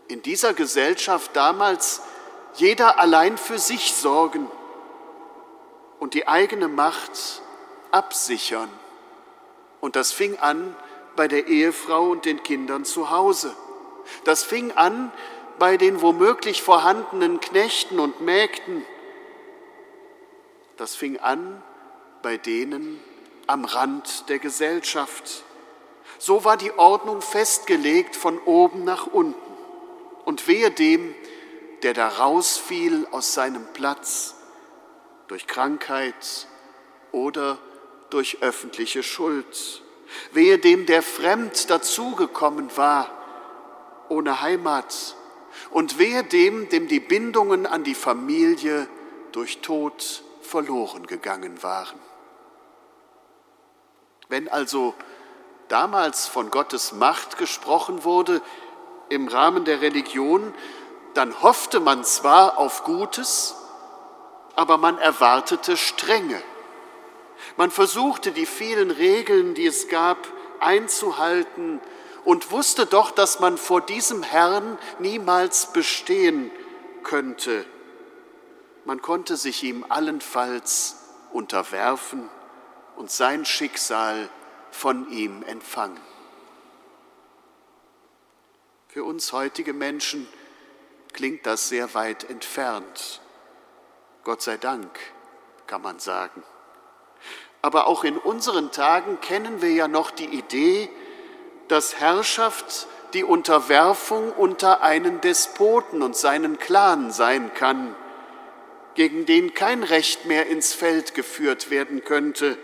in 0.09 0.23
dieser 0.23 0.55
Gesellschaft 0.55 1.35
damals 1.35 2.03
jeder 2.55 2.99
allein 2.99 3.39
für 3.39 3.59
sich 3.59 3.95
sorgen 3.95 4.51
und 6.01 6.15
die 6.15 6.27
eigene 6.27 6.69
Macht 6.69 7.43
absichern. 7.93 8.69
Und 9.81 9.97
das 9.97 10.13
fing 10.13 10.39
an 10.39 10.75
bei 11.17 11.29
der 11.29 11.47
Ehefrau 11.47 12.11
und 12.11 12.25
den 12.25 12.43
Kindern 12.43 12.85
zu 12.85 13.11
Hause. 13.11 13.55
Das 14.25 14.43
fing 14.43 14.73
an 14.73 15.13
bei 15.61 15.77
den 15.77 16.01
womöglich 16.01 16.63
vorhandenen 16.63 17.39
Knechten 17.39 18.01
und 18.01 18.23
Mägden. 18.23 18.83
Das 20.79 20.97
fing 20.97 21.19
an 21.19 21.63
bei 22.23 22.39
denen 22.39 22.99
am 23.47 23.67
Rand 23.67 24.31
der 24.31 24.39
Gesellschaft. 24.39 25.45
So 26.19 26.45
war 26.45 26.57
die 26.57 26.73
Ordnung 26.73 27.21
festgelegt 27.21 28.17
von 28.17 28.39
oben 28.39 28.85
nach 28.85 29.07
unten. 29.07 29.39
Und 30.25 30.49
wehe 30.49 30.71
dem, 30.71 31.15
der 31.83 31.93
da 31.93 32.09
rausfiel 32.09 33.07
aus 33.11 33.35
seinem 33.35 33.67
Platz 33.75 34.37
durch 35.29 35.47
Krankheit 35.47 36.47
oder 37.13 37.59
durch 38.09 38.39
öffentliche 38.41 39.03
Schuld. 39.03 39.83
Wehe 40.33 40.59
dem, 40.59 40.87
der 40.87 41.03
fremd 41.03 41.69
dazugekommen 41.69 42.75
war, 42.79 43.11
ohne 44.09 44.41
Heimat. 44.41 45.17
Und 45.71 45.99
wehe 45.99 46.25
dem, 46.25 46.69
dem 46.69 46.89
die 46.89 47.01
Bindungen 47.01 47.67
an 47.67 47.85
die 47.85 47.95
Familie 47.95 48.89
durch 49.33 49.61
Tod 49.61 50.23
verloren 50.43 51.07
gegangen 51.07 51.63
waren. 51.63 51.99
Wenn 54.29 54.49
also 54.49 54.95
damals 55.69 56.27
von 56.27 56.51
Gottes 56.51 56.93
Macht 56.93 57.39
gesprochen 57.39 58.05
wurde 58.05 58.43
im 59.09 59.29
Rahmen 59.29 59.65
der 59.65 59.81
Religion, 59.81 60.55
dann 61.15 61.43
hoffte 61.43 61.81
man 61.81 62.05
zwar 62.05 62.59
auf 62.59 62.85
Gutes, 62.85 63.57
aber 64.55 64.77
man 64.79 64.99
erwartete 64.99 65.77
Strenge. 65.77 66.41
Man 67.57 67.71
versuchte 67.71 68.33
die 68.33 68.47
vielen 68.47 68.91
Regeln, 68.91 69.55
die 69.55 69.67
es 69.67 69.89
gab, 69.89 70.19
einzuhalten 70.61 71.81
und 72.25 72.51
wusste 72.51 72.87
doch, 72.87 73.11
dass 73.11 73.41
man 73.41 73.59
vor 73.59 73.81
diesem 73.81 74.23
Herrn 74.23 74.79
niemals 74.99 75.73
bestehen 75.73 76.51
könnte. 77.03 77.65
Man 78.85 79.03
konnte 79.03 79.37
sich 79.37 79.63
ihm 79.63 79.85
allenfalls 79.89 80.97
unterwerfen 81.33 82.29
und 82.97 83.11
sein 83.11 83.45
Schicksal 83.45 84.29
von 84.71 85.11
ihm 85.11 85.43
empfangen. 85.43 86.01
Für 88.89 89.05
uns 89.05 89.33
heutige 89.33 89.73
Menschen 89.73 90.27
klingt 91.13 91.47
das 91.47 91.69
sehr 91.69 91.95
weit 91.95 92.29
entfernt. 92.29 93.21
Gott 94.25 94.43
sei 94.43 94.57
Dank, 94.57 94.91
kann 95.67 95.83
man 95.83 95.99
sagen. 95.99 96.43
Aber 97.63 97.87
auch 97.87 98.05
in 98.05 98.17
unseren 98.17 98.73
Tagen 98.73 99.21
kennen 99.21 99.63
wir 99.63 99.73
ja 99.73 99.87
noch 99.87 100.11
die 100.11 100.27
Idee, 100.27 100.89
dass 101.71 101.97
Herrschaft 102.01 102.89
die 103.15 103.25
Unterwerfung 103.25 104.33
unter 104.33 104.83
einen 104.83 105.21
Despoten 105.21 106.03
und 106.03 106.17
seinen 106.17 106.59
Clan 106.59 107.13
sein 107.13 107.55
kann, 107.55 107.95
gegen 108.95 109.25
den 109.25 109.55
kein 109.55 109.83
Recht 109.83 110.27
mehr 110.27 110.47
ins 110.47 110.73
Feld 110.73 111.15
geführt 111.15 111.71
werden 111.71 112.05
könnte, 112.05 112.59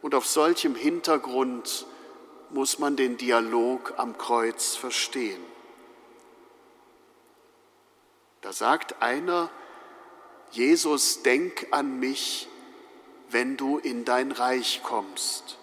und 0.00 0.14
auf 0.14 0.26
solchem 0.26 0.74
Hintergrund 0.74 1.86
muss 2.50 2.78
man 2.78 2.96
den 2.96 3.16
Dialog 3.16 3.94
am 3.96 4.16
Kreuz 4.16 4.76
verstehen. 4.76 5.42
Da 8.40 8.52
sagt 8.52 9.02
einer, 9.02 9.50
Jesus, 10.52 11.22
denk 11.22 11.66
an 11.72 11.98
mich, 11.98 12.48
wenn 13.30 13.56
du 13.56 13.78
in 13.78 14.04
dein 14.04 14.32
Reich 14.32 14.80
kommst. 14.82 15.57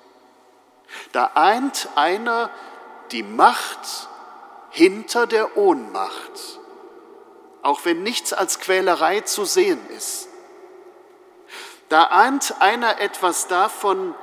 Da 1.12 1.31
eint 1.36 1.89
einer 1.95 2.49
die 3.12 3.23
Macht 3.23 4.10
hinter 4.71 5.27
der 5.27 5.58
Ohnmacht, 5.58 6.60
auch 7.62 7.86
wenn 7.86 8.03
nichts 8.03 8.34
als 8.34 8.60
Quälerei 8.60 9.21
zu 9.21 9.45
sehen 9.45 9.79
ist. 9.95 10.27
Da 11.89 12.05
ahnt 12.05 12.62
einer 12.62 12.99
etwas 12.99 13.47
davon, 13.47 14.15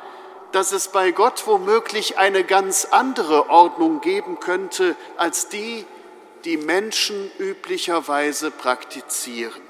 dass 0.51 0.73
es 0.73 0.89
bei 0.89 1.13
Gott 1.13 1.47
womöglich 1.47 2.19
eine 2.19 2.45
ganz 2.45 2.85
andere 2.91 3.49
Ordnung 3.49 4.01
geben 4.01 4.41
könnte 4.41 4.97
als 5.17 5.49
die, 5.49 5.87
die 6.45 6.59
Menschen 6.59 7.31
üblicherweise 7.39 8.51
praktizieren. 8.51 9.63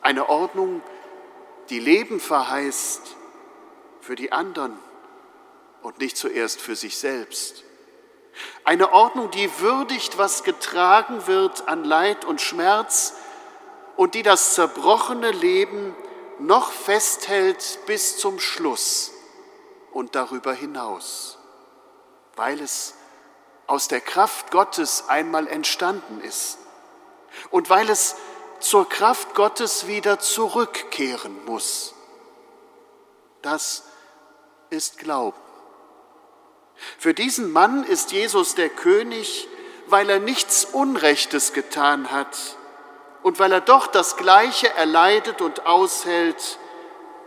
Eine 0.00 0.28
Ordnung, 0.28 0.82
die 1.70 1.78
Leben 1.78 2.18
verheißt 2.18 3.14
für 4.00 4.16
die 4.16 4.32
anderen 4.32 4.76
und 5.82 5.98
nicht 5.98 6.16
zuerst 6.16 6.60
für 6.60 6.76
sich 6.76 6.98
selbst. 6.98 7.64
Eine 8.64 8.92
Ordnung, 8.92 9.30
die 9.30 9.60
würdigt, 9.60 10.18
was 10.18 10.44
getragen 10.44 11.26
wird 11.26 11.68
an 11.68 11.84
Leid 11.84 12.24
und 12.24 12.40
Schmerz 12.40 13.14
und 13.96 14.14
die 14.14 14.22
das 14.22 14.54
zerbrochene 14.54 15.30
Leben 15.30 15.94
noch 16.38 16.70
festhält 16.70 17.80
bis 17.86 18.18
zum 18.18 18.38
Schluss 18.38 19.12
und 19.92 20.14
darüber 20.14 20.52
hinaus, 20.52 21.38
weil 22.36 22.60
es 22.60 22.94
aus 23.66 23.88
der 23.88 24.00
Kraft 24.00 24.50
Gottes 24.50 25.08
einmal 25.08 25.48
entstanden 25.48 26.20
ist 26.20 26.58
und 27.50 27.70
weil 27.70 27.90
es 27.90 28.16
zur 28.60 28.88
Kraft 28.88 29.34
Gottes 29.34 29.86
wieder 29.86 30.18
zurückkehren 30.18 31.44
muss. 31.44 31.94
Das 33.42 33.84
ist 34.70 34.98
Glauben. 34.98 35.47
Für 36.98 37.14
diesen 37.14 37.52
Mann 37.52 37.84
ist 37.84 38.12
Jesus 38.12 38.54
der 38.54 38.68
König, 38.68 39.48
weil 39.86 40.08
er 40.10 40.20
nichts 40.20 40.64
Unrechtes 40.64 41.52
getan 41.52 42.10
hat 42.10 42.36
und 43.22 43.38
weil 43.38 43.52
er 43.52 43.60
doch 43.60 43.86
das 43.86 44.16
Gleiche 44.16 44.68
erleidet 44.74 45.40
und 45.40 45.66
aushält 45.66 46.58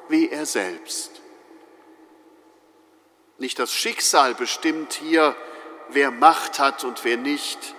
wie 0.07 0.29
er 0.29 0.45
selbst. 0.45 1.21
Nicht 3.37 3.57
das 3.59 3.73
Schicksal 3.73 4.35
bestimmt 4.35 4.93
hier, 4.93 5.35
wer 5.89 6.11
Macht 6.11 6.59
hat 6.59 6.83
und 6.83 7.03
wer 7.03 7.17
nicht. 7.17 7.75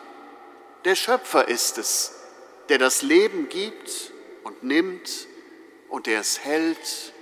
Der 0.84 0.96
Schöpfer 0.96 1.46
ist 1.46 1.78
es, 1.78 2.14
der 2.68 2.78
das 2.78 3.02
Leben 3.02 3.48
gibt 3.48 4.12
und 4.42 4.64
nimmt 4.64 5.28
und 5.88 6.06
der 6.06 6.20
es 6.20 6.40
hält 6.40 7.12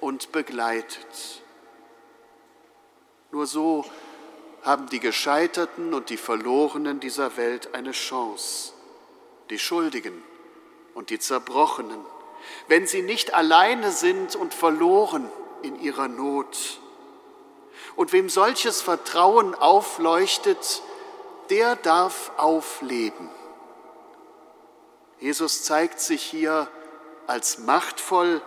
und 0.00 0.32
begleitet. 0.32 1.42
Nur 3.32 3.46
so 3.46 3.84
haben 4.62 4.88
die 4.88 5.00
Gescheiterten 5.00 5.94
und 5.94 6.10
die 6.10 6.16
Verlorenen 6.16 7.00
dieser 7.00 7.36
Welt 7.36 7.74
eine 7.74 7.92
Chance, 7.92 8.72
die 9.48 9.58
Schuldigen 9.58 10.22
und 10.94 11.10
die 11.10 11.18
Zerbrochenen, 11.18 12.04
wenn 12.68 12.86
sie 12.86 13.02
nicht 13.02 13.34
alleine 13.34 13.90
sind 13.90 14.36
und 14.36 14.54
verloren 14.54 15.30
in 15.62 15.80
ihrer 15.80 16.08
Not. 16.08 16.80
Und 17.96 18.12
wem 18.12 18.28
solches 18.28 18.80
Vertrauen 18.82 19.54
aufleuchtet, 19.54 20.82
der 21.48 21.76
darf 21.76 22.32
aufleben. 22.36 23.28
Jesus 25.18 25.64
zeigt 25.64 26.00
sich 26.00 26.22
hier 26.22 26.68
als 27.26 27.58
machtvoll, 27.58 28.40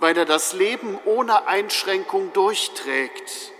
weil 0.00 0.16
er 0.18 0.26
das 0.26 0.52
Leben 0.52 0.98
ohne 1.04 1.46
Einschränkung 1.46 2.32
durchträgt, 2.32 3.52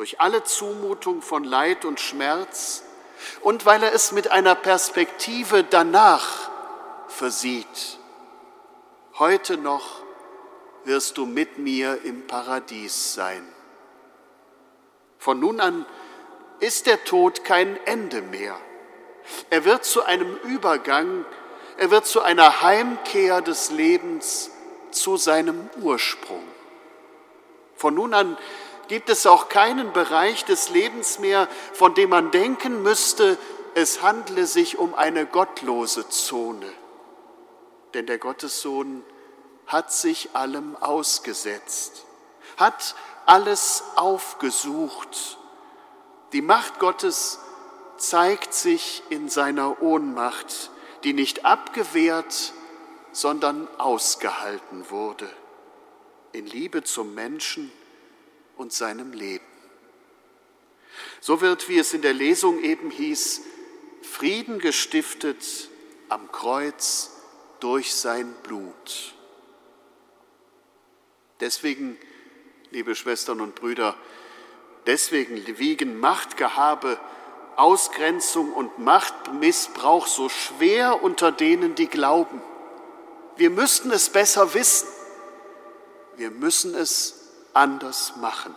durch 0.00 0.18
alle 0.18 0.42
Zumutung 0.44 1.20
von 1.20 1.44
Leid 1.44 1.84
und 1.84 2.00
Schmerz 2.00 2.82
und 3.42 3.66
weil 3.66 3.82
er 3.82 3.92
es 3.92 4.12
mit 4.12 4.30
einer 4.30 4.54
Perspektive 4.54 5.62
danach 5.62 6.48
versieht. 7.08 7.98
Heute 9.18 9.58
noch 9.58 10.00
wirst 10.84 11.18
du 11.18 11.26
mit 11.26 11.58
mir 11.58 12.02
im 12.04 12.26
Paradies 12.26 13.12
sein. 13.12 13.46
Von 15.18 15.38
nun 15.38 15.60
an 15.60 15.84
ist 16.60 16.86
der 16.86 17.04
Tod 17.04 17.44
kein 17.44 17.76
Ende 17.84 18.22
mehr. 18.22 18.56
Er 19.50 19.66
wird 19.66 19.84
zu 19.84 20.02
einem 20.02 20.34
Übergang, 20.44 21.26
er 21.76 21.90
wird 21.90 22.06
zu 22.06 22.22
einer 22.22 22.62
Heimkehr 22.62 23.42
des 23.42 23.70
Lebens, 23.70 24.50
zu 24.92 25.18
seinem 25.18 25.68
Ursprung. 25.82 26.44
Von 27.76 27.96
nun 27.96 28.14
an 28.14 28.38
gibt 28.90 29.08
es 29.08 29.24
auch 29.24 29.48
keinen 29.48 29.92
Bereich 29.92 30.44
des 30.44 30.68
Lebens 30.68 31.20
mehr, 31.20 31.46
von 31.72 31.94
dem 31.94 32.10
man 32.10 32.32
denken 32.32 32.82
müsste, 32.82 33.38
es 33.76 34.02
handle 34.02 34.46
sich 34.46 34.78
um 34.78 34.96
eine 34.96 35.26
gottlose 35.26 36.08
Zone. 36.08 36.66
Denn 37.94 38.06
der 38.06 38.18
Gottessohn 38.18 39.04
hat 39.68 39.92
sich 39.92 40.30
allem 40.32 40.74
ausgesetzt, 40.74 42.04
hat 42.56 42.96
alles 43.26 43.84
aufgesucht. 43.94 45.38
Die 46.32 46.42
Macht 46.42 46.80
Gottes 46.80 47.38
zeigt 47.96 48.52
sich 48.52 49.04
in 49.08 49.28
seiner 49.28 49.80
Ohnmacht, 49.82 50.72
die 51.04 51.12
nicht 51.12 51.44
abgewehrt, 51.44 52.54
sondern 53.12 53.68
ausgehalten 53.78 54.90
wurde, 54.90 55.30
in 56.32 56.48
Liebe 56.48 56.82
zum 56.82 57.14
Menschen 57.14 57.70
und 58.60 58.74
seinem 58.74 59.14
Leben. 59.14 59.44
So 61.20 61.40
wird, 61.40 61.70
wie 61.70 61.78
es 61.78 61.94
in 61.94 62.02
der 62.02 62.12
Lesung 62.12 62.62
eben 62.62 62.90
hieß, 62.90 63.40
Frieden 64.02 64.58
gestiftet 64.58 65.70
am 66.10 66.30
Kreuz 66.30 67.10
durch 67.60 67.94
sein 67.94 68.34
Blut. 68.42 69.14
Deswegen, 71.40 71.96
liebe 72.70 72.94
Schwestern 72.94 73.40
und 73.40 73.54
Brüder, 73.54 73.96
deswegen 74.86 75.42
wiegen 75.58 75.98
Machtgehabe, 75.98 77.00
Ausgrenzung 77.56 78.52
und 78.52 78.78
Machtmissbrauch 78.78 80.06
so 80.06 80.28
schwer 80.28 81.02
unter 81.02 81.32
denen, 81.32 81.74
die 81.76 81.86
glauben. 81.86 82.42
Wir 83.36 83.48
müssten 83.48 83.90
es 83.90 84.10
besser 84.10 84.52
wissen. 84.52 84.88
Wir 86.16 86.30
müssen 86.30 86.74
es 86.74 87.19
anders 87.54 88.14
machen. 88.16 88.54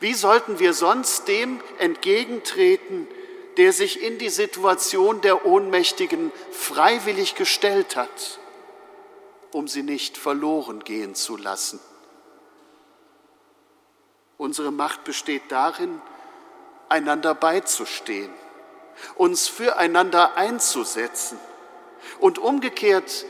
Wie 0.00 0.14
sollten 0.14 0.58
wir 0.58 0.74
sonst 0.74 1.28
dem 1.28 1.60
entgegentreten, 1.78 3.08
der 3.56 3.72
sich 3.72 4.02
in 4.02 4.18
die 4.18 4.28
Situation 4.28 5.20
der 5.20 5.46
Ohnmächtigen 5.46 6.32
freiwillig 6.50 7.34
gestellt 7.34 7.96
hat? 7.96 8.40
um 9.52 9.68
sie 9.68 9.82
nicht 9.82 10.16
verloren 10.16 10.84
gehen 10.84 11.14
zu 11.14 11.36
lassen. 11.36 11.80
Unsere 14.36 14.72
Macht 14.72 15.04
besteht 15.04 15.42
darin, 15.48 16.00
einander 16.88 17.34
beizustehen, 17.34 18.32
uns 19.16 19.48
füreinander 19.48 20.36
einzusetzen. 20.36 21.38
Und 22.18 22.38
umgekehrt, 22.38 23.26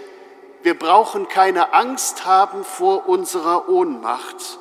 wir 0.63 0.79
brauchen 0.79 1.29
keine 1.29 1.73
Angst 1.73 2.27
haben 2.27 2.65
vor 2.65 3.09
unserer 3.09 3.69
Ohnmacht. 3.69 4.59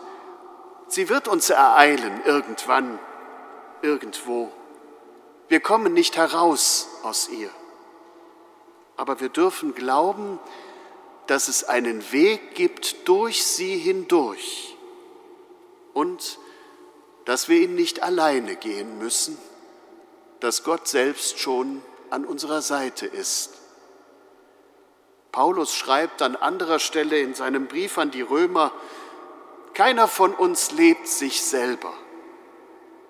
Sie 0.87 1.09
wird 1.09 1.27
uns 1.27 1.49
ereilen 1.49 2.21
irgendwann, 2.25 2.99
irgendwo. 3.81 4.51
Wir 5.49 5.59
kommen 5.59 5.93
nicht 5.93 6.15
heraus 6.15 6.87
aus 7.03 7.27
ihr. 7.29 7.49
Aber 8.95 9.19
wir 9.19 9.29
dürfen 9.29 9.75
glauben, 9.75 10.39
dass 11.27 11.47
es 11.47 11.63
einen 11.63 12.11
Weg 12.11 12.55
gibt 12.55 13.07
durch 13.07 13.43
sie 13.43 13.77
hindurch 13.77 14.75
und 15.93 16.39
dass 17.25 17.49
wir 17.49 17.59
ihn 17.59 17.75
nicht 17.75 18.01
alleine 18.01 18.55
gehen 18.55 18.97
müssen, 18.97 19.37
dass 20.39 20.63
Gott 20.63 20.87
selbst 20.87 21.39
schon 21.39 21.83
an 22.09 22.25
unserer 22.25 22.61
Seite 22.61 23.05
ist. 23.05 23.58
Paulus 25.31 25.75
schreibt 25.75 26.21
an 26.21 26.35
anderer 26.35 26.79
Stelle 26.79 27.19
in 27.19 27.33
seinem 27.33 27.67
Brief 27.67 27.97
an 27.97 28.11
die 28.11 28.21
Römer, 28.21 28.71
keiner 29.73 30.07
von 30.07 30.33
uns 30.33 30.71
lebt 30.71 31.07
sich 31.07 31.41
selber 31.41 31.93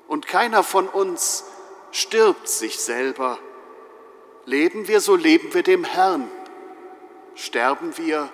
und 0.08 0.28
keiner 0.28 0.64
von 0.64 0.88
uns 0.88 1.46
stirbt 1.92 2.50
sich 2.50 2.80
selber. 2.80 3.40
Leben 4.46 4.88
wir, 4.88 5.02
so 5.02 5.16
leben 5.16 5.54
wir 5.54 5.64
dem 5.64 5.84
Herrn. 5.84 6.30
Sterben 7.36 7.98
wir, 7.98 8.30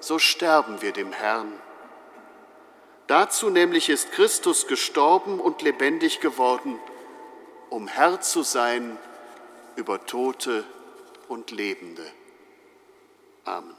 so 0.00 0.18
sterben 0.18 0.82
wir 0.82 0.92
dem 0.92 1.12
Herrn. 1.12 1.52
Dazu 3.06 3.50
nämlich 3.50 3.90
ist 3.90 4.12
Christus 4.12 4.66
gestorben 4.66 5.38
und 5.38 5.62
lebendig 5.62 6.20
geworden, 6.20 6.80
um 7.68 7.86
Herr 7.86 8.20
zu 8.20 8.42
sein 8.42 8.98
über 9.76 10.06
Tote 10.06 10.64
und 11.28 11.50
Lebende. 11.50 12.04
Amen. 13.46 13.73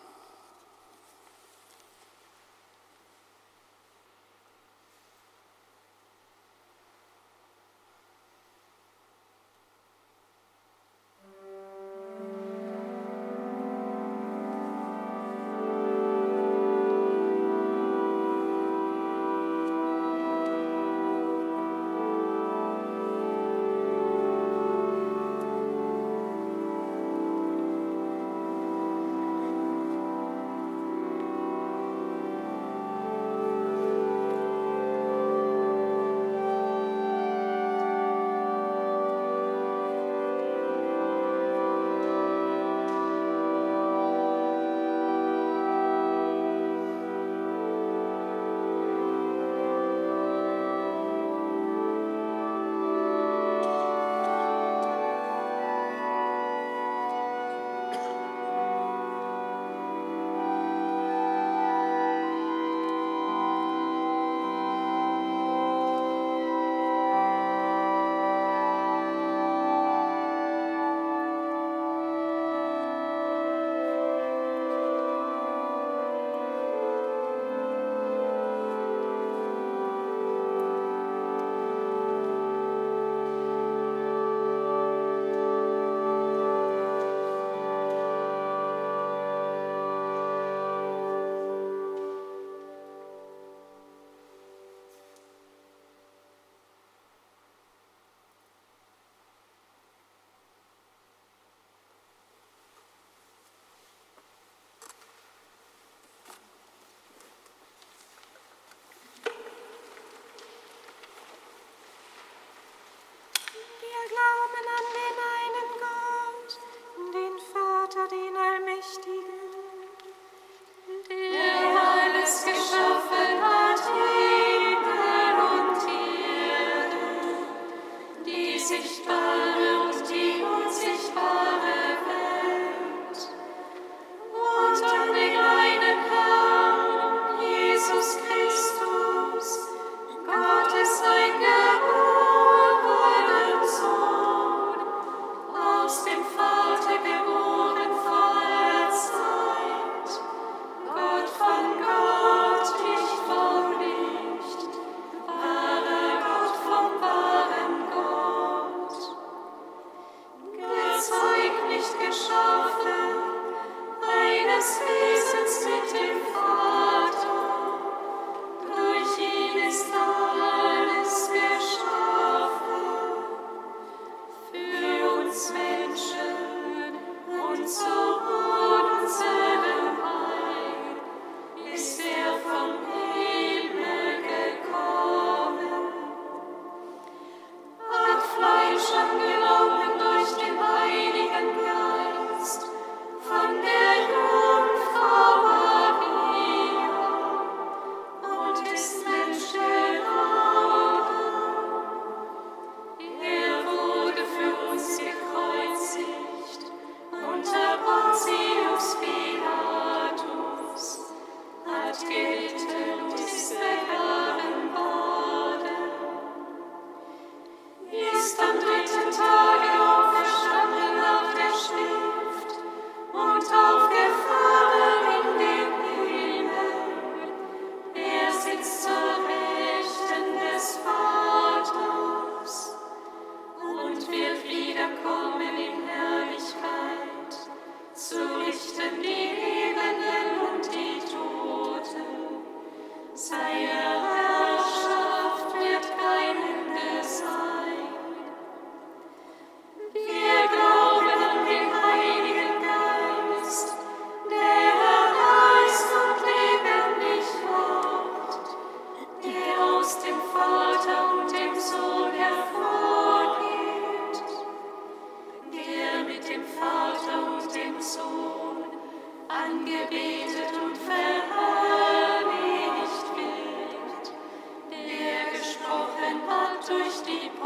deep 277.06 277.45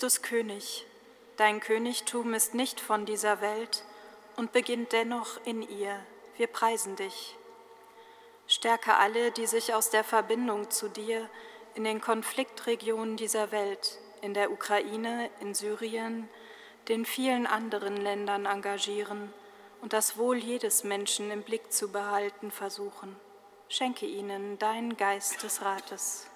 Christus 0.00 0.22
König, 0.22 0.86
dein 1.36 1.60
Königtum 1.60 2.32
ist 2.32 2.54
nicht 2.54 2.80
von 2.80 3.04
dieser 3.04 3.42
Welt 3.42 3.84
und 4.34 4.50
beginnt 4.50 4.94
dennoch 4.94 5.38
in 5.44 5.60
ihr. 5.60 5.94
Wir 6.38 6.46
preisen 6.46 6.96
dich. 6.96 7.36
Stärke 8.46 8.96
alle, 8.96 9.30
die 9.30 9.46
sich 9.46 9.74
aus 9.74 9.90
der 9.90 10.02
Verbindung 10.02 10.70
zu 10.70 10.88
dir 10.88 11.28
in 11.74 11.84
den 11.84 12.00
Konfliktregionen 12.00 13.18
dieser 13.18 13.52
Welt, 13.52 13.98
in 14.22 14.32
der 14.32 14.50
Ukraine, 14.50 15.28
in 15.40 15.52
Syrien, 15.52 16.30
den 16.88 17.04
vielen 17.04 17.46
anderen 17.46 17.98
Ländern 17.98 18.46
engagieren 18.46 19.30
und 19.82 19.92
das 19.92 20.16
Wohl 20.16 20.38
jedes 20.38 20.82
Menschen 20.82 21.30
im 21.30 21.42
Blick 21.42 21.74
zu 21.74 21.92
behalten 21.92 22.50
versuchen. 22.50 23.16
Schenke 23.68 24.06
ihnen 24.06 24.58
deinen 24.58 24.96
Geist 24.96 25.42
des 25.42 25.60
Rates. 25.60 26.26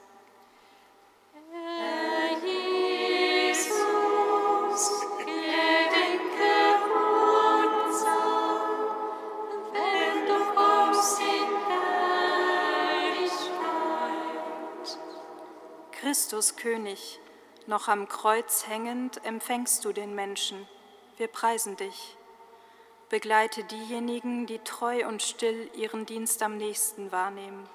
Christus 16.34 16.56
König, 16.56 17.20
noch 17.68 17.86
am 17.86 18.08
Kreuz 18.08 18.66
hängend, 18.66 19.24
empfängst 19.24 19.84
du 19.84 19.92
den 19.92 20.16
Menschen. 20.16 20.66
Wir 21.16 21.28
preisen 21.28 21.76
dich. 21.76 22.16
Begleite 23.08 23.62
diejenigen, 23.62 24.44
die 24.46 24.58
treu 24.58 25.06
und 25.06 25.22
still 25.22 25.70
ihren 25.76 26.06
Dienst 26.06 26.42
am 26.42 26.56
nächsten 26.56 27.12
wahrnehmen. 27.12 27.68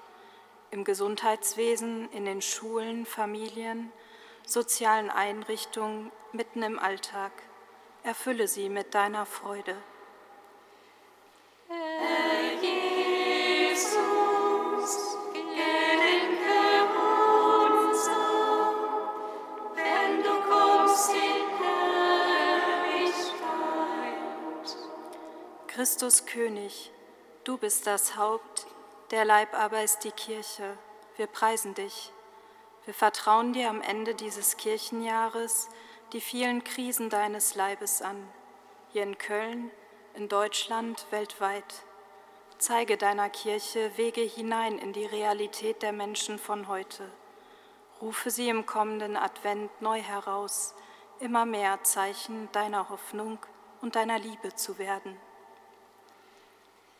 Im 0.70 0.84
Gesundheitswesen, 0.84 2.12
in 2.12 2.26
den 2.26 2.42
Schulen, 2.42 3.06
Familien, 3.06 3.90
sozialen 4.44 5.08
Einrichtungen, 5.08 6.12
mitten 6.32 6.62
im 6.62 6.78
Alltag. 6.78 7.32
Erfülle 8.02 8.46
sie 8.46 8.68
mit 8.68 8.92
deiner 8.92 9.24
Freude. 9.24 9.74
Herr 11.66 12.89
Christus 25.80 26.26
König, 26.26 26.90
du 27.44 27.56
bist 27.56 27.86
das 27.86 28.14
Haupt, 28.14 28.66
der 29.12 29.24
Leib 29.24 29.54
aber 29.54 29.82
ist 29.82 30.04
die 30.04 30.12
Kirche. 30.12 30.76
Wir 31.16 31.26
preisen 31.26 31.72
dich. 31.72 32.12
Wir 32.84 32.92
vertrauen 32.92 33.54
dir 33.54 33.70
am 33.70 33.80
Ende 33.80 34.14
dieses 34.14 34.58
Kirchenjahres 34.58 35.70
die 36.12 36.20
vielen 36.20 36.64
Krisen 36.64 37.08
deines 37.08 37.54
Leibes 37.54 38.02
an, 38.02 38.28
hier 38.92 39.04
in 39.04 39.16
Köln, 39.16 39.70
in 40.12 40.28
Deutschland, 40.28 41.06
weltweit. 41.08 41.82
Zeige 42.58 42.98
deiner 42.98 43.30
Kirche 43.30 43.96
Wege 43.96 44.20
hinein 44.20 44.76
in 44.76 44.92
die 44.92 45.06
Realität 45.06 45.80
der 45.80 45.92
Menschen 45.92 46.38
von 46.38 46.68
heute. 46.68 47.10
Rufe 48.02 48.30
sie 48.30 48.50
im 48.50 48.66
kommenden 48.66 49.16
Advent 49.16 49.80
neu 49.80 50.02
heraus, 50.02 50.74
immer 51.20 51.46
mehr 51.46 51.82
Zeichen 51.84 52.52
deiner 52.52 52.90
Hoffnung 52.90 53.38
und 53.80 53.96
deiner 53.96 54.18
Liebe 54.18 54.54
zu 54.54 54.76
werden. 54.76 55.18
Herr 55.20 55.28
Jesus, 55.30 56.99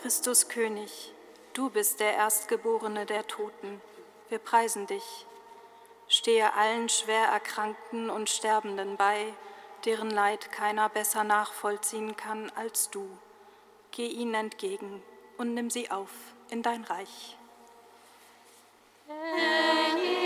Christus 0.00 0.48
König, 0.48 1.12
du 1.52 1.68
bist 1.68 2.00
der 2.00 2.14
Erstgeborene 2.14 3.04
der 3.04 3.26
Toten. 3.26 3.80
Wir 4.28 4.38
preisen 4.38 4.86
dich. 4.86 5.26
Stehe 6.08 6.54
allen 6.54 6.88
schwer 6.88 7.26
Erkrankten 7.26 8.08
und 8.08 8.30
Sterbenden 8.30 8.96
bei, 8.96 9.34
deren 9.84 10.10
Leid 10.10 10.50
keiner 10.50 10.88
besser 10.88 11.24
nachvollziehen 11.24 12.16
kann 12.16 12.50
als 12.56 12.90
du. 12.90 13.06
Geh 13.90 14.06
ihnen 14.06 14.34
entgegen 14.34 15.02
und 15.38 15.54
nimm 15.54 15.70
sie 15.70 15.90
auf 15.90 16.10
in 16.50 16.62
dein 16.62 16.84
Reich. 16.84 17.36
Herr 19.06 20.17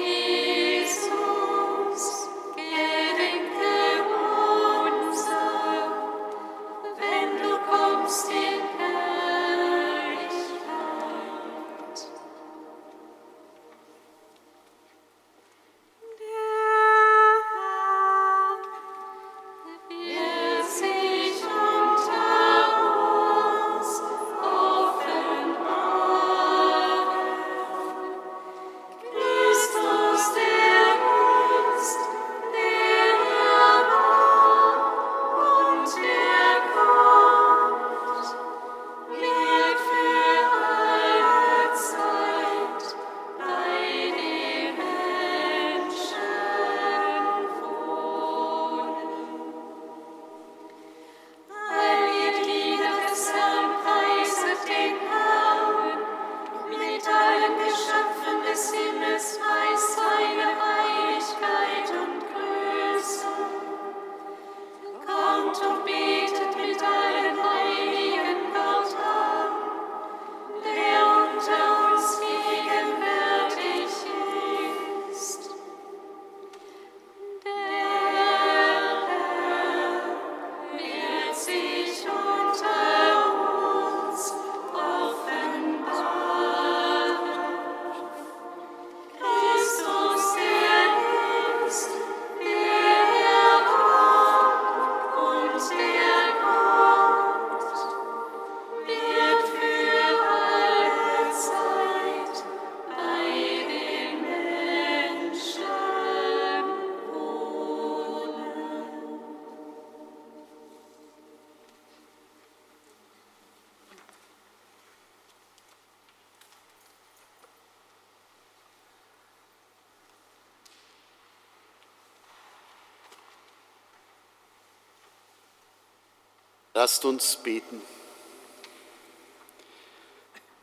Lasst 126.92 127.06
uns 127.06 127.36
beten. 127.36 127.80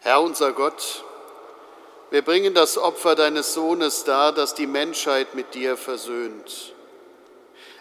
Herr 0.01 0.21
unser 0.21 0.53
Gott, 0.53 1.03
wir 2.11 2.21
bringen 2.21 2.53
das 2.53 2.77
Opfer 2.77 3.15
deines 3.15 3.55
Sohnes 3.55 4.03
dar, 4.03 4.31
das 4.31 4.53
die 4.53 4.67
Menschheit 4.67 5.33
mit 5.33 5.55
dir 5.55 5.75
versöhnt. 5.75 6.75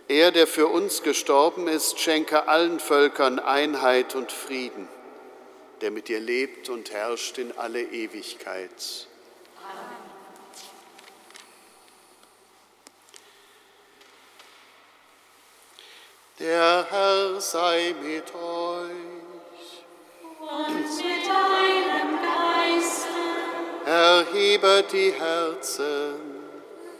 Er, 0.08 0.32
der 0.32 0.46
für 0.46 0.68
uns 0.68 1.02
gestorben 1.02 1.68
ist, 1.68 2.00
schenke 2.00 2.48
allen 2.48 2.80
Völkern 2.80 3.38
Einheit 3.38 4.14
und 4.14 4.32
Frieden, 4.32 4.88
der 5.82 5.90
mit 5.90 6.08
dir 6.08 6.18
lebt 6.18 6.70
und 6.70 6.90
herrscht 6.90 7.36
in 7.36 7.52
alle 7.58 7.82
Ewigkeit. 7.82 9.08
Der 16.38 16.86
Herr 16.88 17.37
sei 17.50 17.94
mit 18.02 18.34
euch. 18.34 19.84
Und 20.38 20.96
mit 20.96 21.26
deinem 21.26 22.18
Geiste, 22.22 23.08
Erhebet 23.86 24.92
die 24.92 25.12
Herzen, 25.12 26.20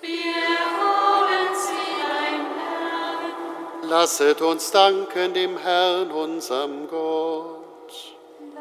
wir 0.00 0.58
holen 0.78 1.54
sie 1.54 1.90
dein 2.02 2.46
Herrn, 2.60 3.90
lasset 3.90 4.40
uns 4.40 4.70
danken 4.70 5.34
dem 5.34 5.58
Herrn, 5.58 6.10
unserem 6.10 6.88
Gott. 6.88 8.16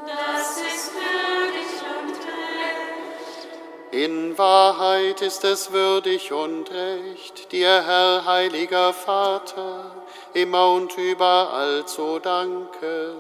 das 0.06 0.58
ist 0.58 0.92
würdig 0.94 1.72
und 2.02 2.16
recht. 2.28 3.48
In 3.92 4.38
Wahrheit 4.38 5.22
ist 5.22 5.44
es 5.46 5.72
würdig 5.72 6.34
und 6.34 6.70
recht, 6.70 7.52
dir, 7.54 7.84
Herr, 7.86 8.26
heiliger 8.26 8.94
Vater, 8.94 9.92
immer 10.34 10.72
und 10.72 10.98
überall 10.98 11.86
zu 11.86 12.20
danken. 12.20 13.18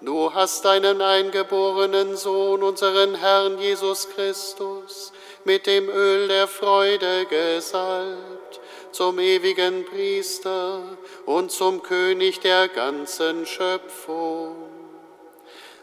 Du 0.00 0.34
hast 0.34 0.64
deinen 0.64 1.00
eingeborenen 1.00 2.16
Sohn, 2.16 2.62
unseren 2.62 3.14
Herrn 3.14 3.58
Jesus 3.58 4.08
Christus, 4.10 5.12
mit 5.44 5.66
dem 5.66 5.88
Öl 5.88 6.28
der 6.28 6.46
Freude 6.46 7.24
gesalbt, 7.26 8.60
zum 8.92 9.18
ewigen 9.18 9.86
Priester 9.86 10.80
und 11.24 11.50
zum 11.50 11.82
König 11.82 12.40
der 12.40 12.68
ganzen 12.68 13.46
Schöpfung. 13.46 14.74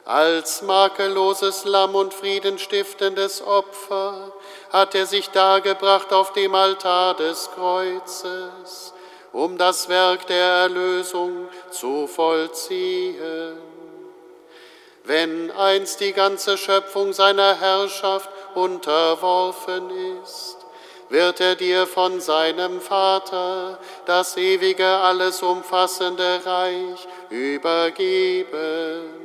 Als 0.05 0.61
makelloses 0.61 1.65
Lamm 1.65 1.95
und 1.95 2.13
friedenstiftendes 2.13 3.41
Opfer 3.41 4.33
hat 4.71 4.95
er 4.95 5.05
sich 5.05 5.29
dargebracht 5.29 6.11
auf 6.11 6.33
dem 6.33 6.55
Altar 6.55 7.15
des 7.15 7.49
Kreuzes, 7.55 8.93
um 9.33 9.57
das 9.57 9.89
Werk 9.89 10.27
der 10.27 10.45
Erlösung 10.45 11.47
zu 11.69 12.07
vollziehen. 12.07 13.57
Wenn 15.03 15.49
einst 15.51 15.99
die 15.99 16.13
ganze 16.13 16.57
Schöpfung 16.57 17.11
seiner 17.13 17.59
Herrschaft 17.59 18.29
unterworfen 18.53 19.89
ist, 20.21 20.57
wird 21.09 21.41
er 21.41 21.55
dir 21.55 21.87
von 21.87 22.21
seinem 22.21 22.79
Vater 22.79 23.79
das 24.05 24.37
ewige, 24.37 24.85
alles 24.85 25.41
umfassende 25.41 26.41
Reich 26.45 27.07
übergeben. 27.29 29.21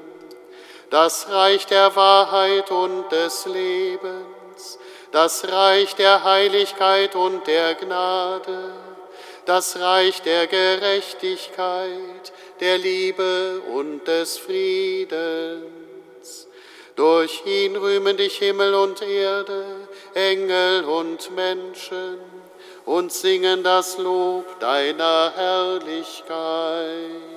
das 0.90 1.28
Reich 1.28 1.66
der 1.66 1.94
Wahrheit 1.96 2.70
und 2.70 3.10
des 3.10 3.46
Lebens, 3.46 4.78
das 5.10 5.50
Reich 5.50 5.94
der 5.96 6.22
Heiligkeit 6.22 7.16
und 7.16 7.46
der 7.46 7.74
Gnade, 7.74 8.72
das 9.46 9.78
Reich 9.78 10.20
der 10.22 10.48
Gerechtigkeit, 10.48 12.32
der 12.60 12.78
Liebe 12.78 13.62
und 13.72 14.06
des 14.06 14.38
Friedens. 14.38 16.48
Durch 16.96 17.44
ihn 17.46 17.76
rühmen 17.76 18.16
dich 18.16 18.38
Himmel 18.38 18.74
und 18.74 19.02
Erde, 19.02 19.88
Engel 20.14 20.84
und 20.84 21.30
Menschen 21.34 22.18
und 22.84 23.12
singen 23.12 23.62
das 23.62 23.98
Lob 23.98 24.58
deiner 24.60 25.32
Herrlichkeit. 25.34 27.36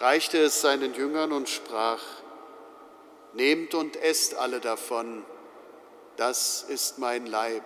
reichte 0.00 0.38
es 0.38 0.60
seinen 0.60 0.94
Jüngern 0.94 1.32
und 1.32 1.48
sprach, 1.48 2.00
Nehmt 3.32 3.74
und 3.74 3.96
esst 3.96 4.36
alle 4.36 4.60
davon, 4.60 5.24
das 6.16 6.62
ist 6.62 6.98
mein 6.98 7.26
Leib, 7.26 7.64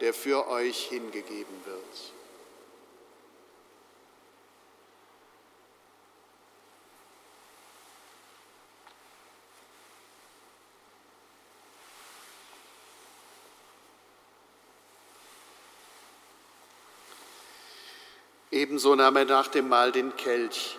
der 0.00 0.12
für 0.12 0.46
euch 0.48 0.88
hingegeben 0.88 1.56
wird. 1.64 2.12
Ebenso 18.50 18.94
nahm 18.94 19.16
er 19.16 19.24
nach 19.24 19.48
dem 19.48 19.68
Mahl 19.68 19.92
den 19.92 20.14
Kelch 20.16 20.78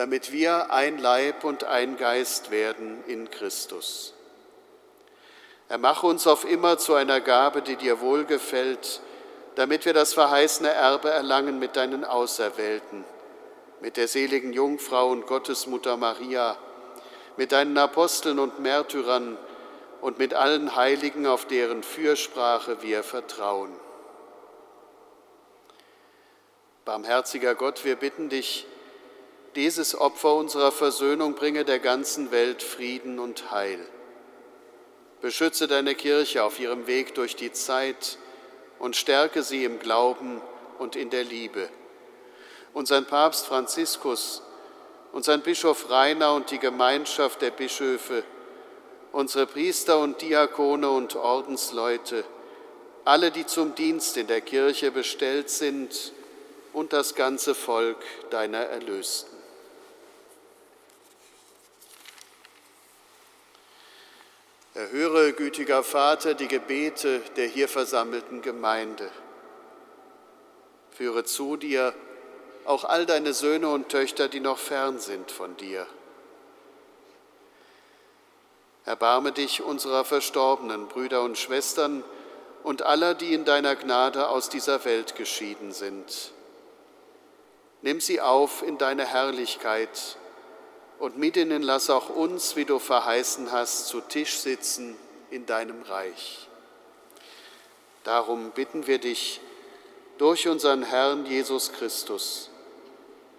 damit 0.00 0.32
wir 0.32 0.72
ein 0.72 0.96
Leib 0.96 1.44
und 1.44 1.64
ein 1.64 1.98
Geist 1.98 2.50
werden 2.50 3.04
in 3.06 3.30
Christus. 3.30 4.14
Er 5.68 5.76
mache 5.76 6.06
uns 6.06 6.26
auf 6.26 6.50
immer 6.50 6.78
zu 6.78 6.94
einer 6.94 7.20
Gabe, 7.20 7.60
die 7.60 7.76
dir 7.76 8.00
wohlgefällt, 8.00 9.02
damit 9.56 9.84
wir 9.84 9.92
das 9.92 10.14
verheißene 10.14 10.70
Erbe 10.70 11.10
erlangen 11.10 11.58
mit 11.58 11.76
deinen 11.76 12.06
Auserwählten, 12.06 13.04
mit 13.82 13.98
der 13.98 14.08
seligen 14.08 14.54
Jungfrau 14.54 15.10
und 15.10 15.26
Gottesmutter 15.26 15.98
Maria, 15.98 16.56
mit 17.36 17.52
deinen 17.52 17.76
Aposteln 17.76 18.38
und 18.38 18.58
Märtyrern 18.58 19.36
und 20.00 20.18
mit 20.18 20.32
allen 20.32 20.76
Heiligen, 20.76 21.26
auf 21.26 21.44
deren 21.44 21.82
Fürsprache 21.82 22.80
wir 22.80 23.02
vertrauen. 23.02 23.78
Barmherziger 26.86 27.54
Gott, 27.54 27.84
wir 27.84 27.96
bitten 27.96 28.30
dich, 28.30 28.66
Dieses 29.56 29.98
Opfer 29.98 30.34
unserer 30.34 30.70
Versöhnung 30.70 31.34
bringe 31.34 31.64
der 31.64 31.80
ganzen 31.80 32.30
Welt 32.30 32.62
Frieden 32.62 33.18
und 33.18 33.50
Heil. 33.50 33.80
Beschütze 35.20 35.66
deine 35.66 35.94
Kirche 35.94 36.44
auf 36.44 36.60
ihrem 36.60 36.86
Weg 36.86 37.14
durch 37.14 37.34
die 37.34 37.50
Zeit 37.52 38.18
und 38.78 38.94
stärke 38.94 39.42
sie 39.42 39.64
im 39.64 39.80
Glauben 39.80 40.40
und 40.78 40.94
in 40.94 41.10
der 41.10 41.24
Liebe. 41.24 41.68
Unseren 42.74 43.06
Papst 43.06 43.46
Franziskus, 43.46 44.42
unseren 45.12 45.42
Bischof 45.42 45.90
Rainer 45.90 46.32
und 46.34 46.52
die 46.52 46.60
Gemeinschaft 46.60 47.42
der 47.42 47.50
Bischöfe, 47.50 48.22
unsere 49.10 49.46
Priester 49.46 49.98
und 49.98 50.22
Diakone 50.22 50.88
und 50.88 51.16
Ordensleute, 51.16 52.24
alle, 53.04 53.32
die 53.32 53.46
zum 53.46 53.74
Dienst 53.74 54.16
in 54.16 54.28
der 54.28 54.42
Kirche 54.42 54.92
bestellt 54.92 55.50
sind, 55.50 56.12
und 56.72 56.92
das 56.92 57.14
ganze 57.14 57.54
Volk 57.54 57.98
deiner 58.30 58.58
Erlösten. 58.58 59.29
Erhöre, 64.80 65.34
gütiger 65.34 65.82
Vater, 65.82 66.32
die 66.32 66.48
Gebete 66.48 67.20
der 67.36 67.46
hier 67.46 67.68
versammelten 67.68 68.40
Gemeinde. 68.40 69.10
Führe 70.90 71.24
zu 71.24 71.58
dir 71.58 71.92
auch 72.64 72.84
all 72.84 73.04
deine 73.04 73.34
Söhne 73.34 73.68
und 73.68 73.90
Töchter, 73.90 74.28
die 74.28 74.40
noch 74.40 74.56
fern 74.56 74.98
sind 74.98 75.30
von 75.30 75.54
dir. 75.58 75.86
Erbarme 78.86 79.32
dich 79.32 79.60
unserer 79.60 80.06
verstorbenen 80.06 80.88
Brüder 80.88 81.24
und 81.24 81.36
Schwestern 81.36 82.02
und 82.62 82.80
aller, 82.80 83.12
die 83.12 83.34
in 83.34 83.44
deiner 83.44 83.76
Gnade 83.76 84.30
aus 84.30 84.48
dieser 84.48 84.82
Welt 84.86 85.14
geschieden 85.14 85.72
sind. 85.72 86.32
Nimm 87.82 88.00
sie 88.00 88.22
auf 88.22 88.62
in 88.62 88.78
deine 88.78 89.04
Herrlichkeit 89.04 90.16
und 91.00 91.16
mit 91.16 91.36
ihnen 91.38 91.62
lass 91.62 91.88
auch 91.88 92.10
uns, 92.10 92.56
wie 92.56 92.66
du 92.66 92.78
verheißen 92.78 93.50
hast, 93.50 93.88
zu 93.88 94.02
Tisch 94.02 94.36
sitzen 94.36 94.96
in 95.30 95.46
deinem 95.46 95.82
Reich. 95.82 96.46
Darum 98.04 98.50
bitten 98.50 98.86
wir 98.86 98.98
dich 98.98 99.40
durch 100.18 100.46
unseren 100.46 100.82
Herrn 100.82 101.24
Jesus 101.24 101.72
Christus, 101.72 102.50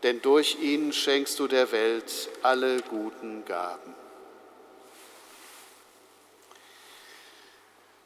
denn 0.02 0.24
durch 0.24 0.58
ihn 0.60 0.92
schenkst 0.92 1.38
du 1.38 1.48
der 1.48 1.72
Welt 1.72 2.30
alle 2.42 2.82
guten 2.82 3.46
Gaben. 3.46 3.94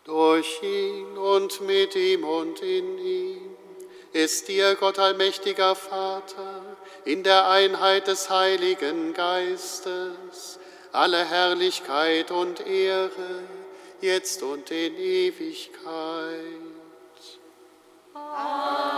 Durch 0.03 0.62
ihn 0.62 1.18
und 1.18 1.62
mit 1.62 1.95
ihm 1.95 2.26
und 2.26 2.60
in 2.60 2.97
ihm 2.97 3.56
ist 4.12 4.49
dir 4.49 4.76
Gott 4.76 4.99
allmächtiger 4.99 5.76
Vater 5.76 6.62
in 7.06 7.24
der 7.24 7.47
Einheit 7.47 8.08
des 8.08 8.30
Heiligen 8.30 9.14
Geistes, 9.14 10.60
alle 10.91 11.24
Herrlichkeit 11.24 12.32
und 12.32 12.66
Ehre, 12.66 13.43
jetzt 14.01 14.41
und 14.43 14.72
in 14.72 14.97
Ewigkeit. 14.97 15.84
Amen. 18.14 18.95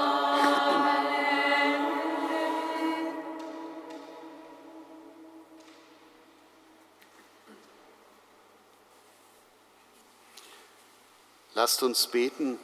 Lasst 11.58 11.82
uns 11.82 12.06
beten, 12.06 12.60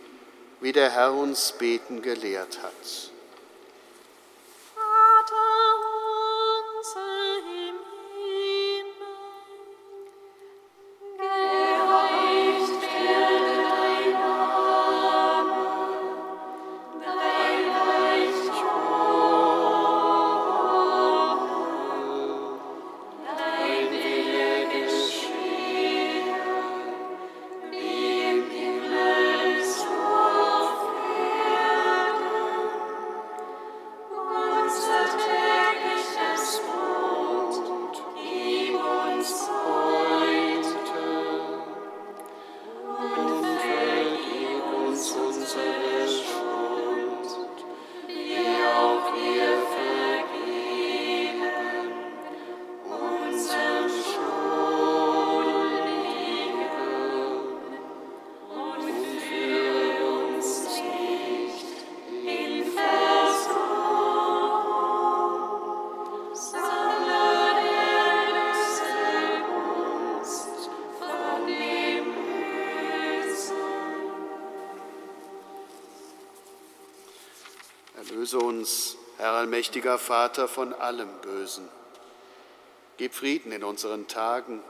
wie 0.62 0.72
der 0.72 0.92
Herr 0.92 1.14
uns 1.14 1.54
beten 1.54 2.04
gelehrt 2.04 2.62
hat. 2.62 3.13
Vater. 5.24 5.73
Erlöse 78.34 78.48
uns, 78.48 78.98
Herr 79.18 79.34
allmächtiger 79.34 80.00
Vater, 80.00 80.48
von 80.48 80.74
allem 80.74 81.10
Bösen. 81.22 81.68
Gib 82.98 83.14
Frieden 83.14 83.52
in 83.52 83.64
unseren 83.64 84.08
Tagen. 84.08 84.64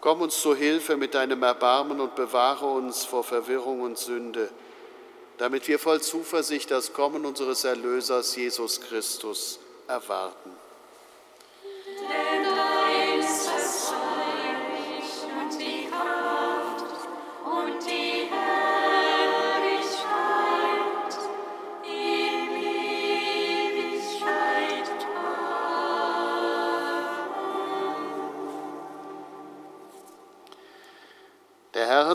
Komm 0.00 0.22
uns 0.22 0.40
zu 0.40 0.56
Hilfe 0.56 0.96
mit 0.96 1.14
deinem 1.14 1.42
Erbarmen 1.44 2.00
und 2.00 2.16
bewahre 2.16 2.66
uns 2.66 3.04
vor 3.04 3.22
Verwirrung 3.22 3.82
und 3.82 3.96
Sünde, 3.96 4.50
damit 5.38 5.68
wir 5.68 5.78
voll 5.78 6.00
Zuversicht 6.00 6.72
das 6.72 6.92
Kommen 6.92 7.24
unseres 7.24 7.62
Erlösers 7.62 8.34
Jesus 8.34 8.80
Christus 8.80 9.60
erwarten. 9.86 10.49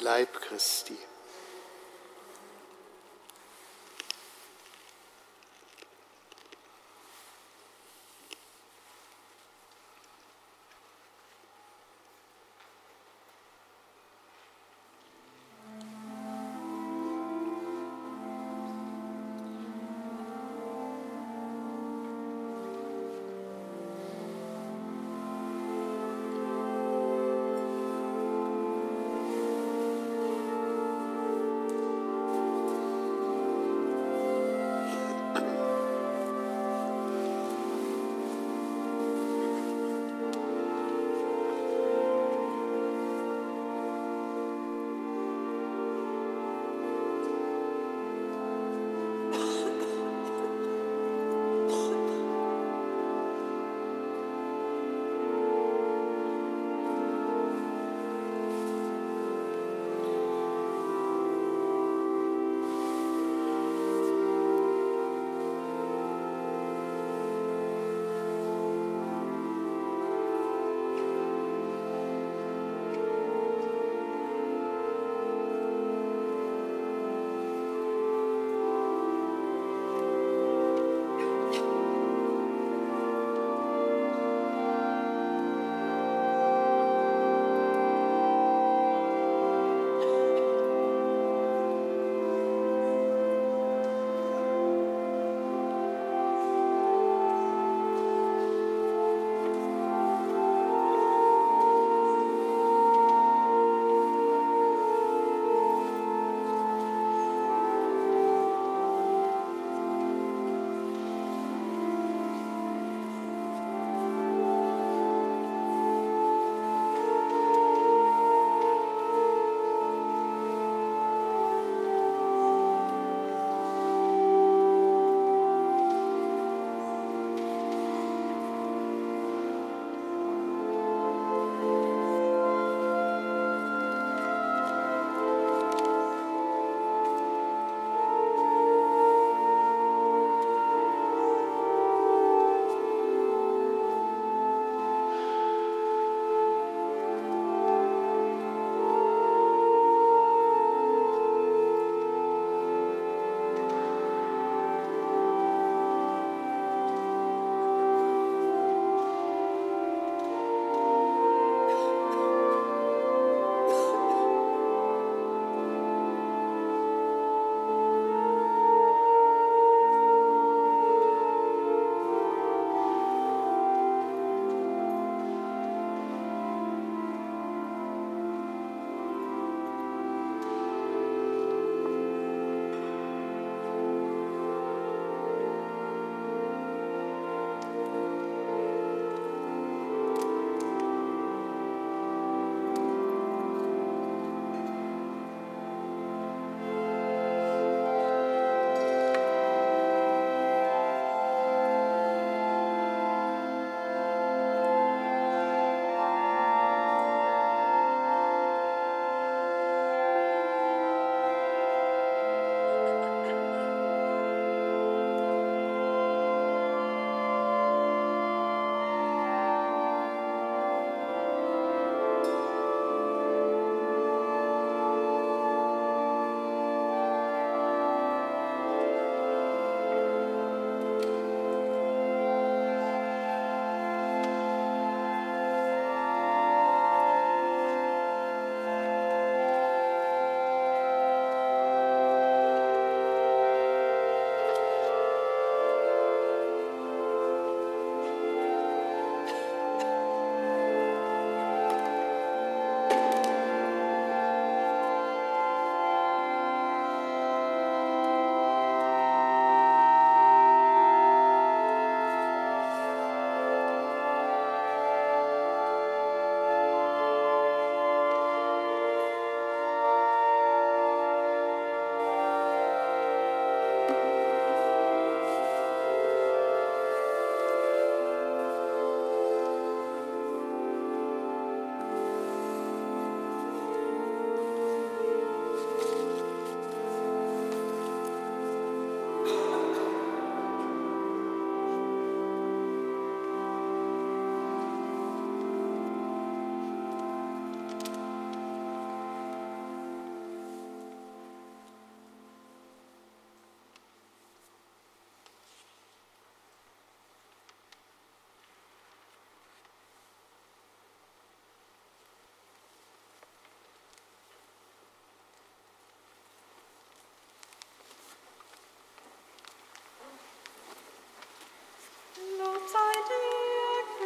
Leib 0.00 0.32
Christi. 0.32 1.09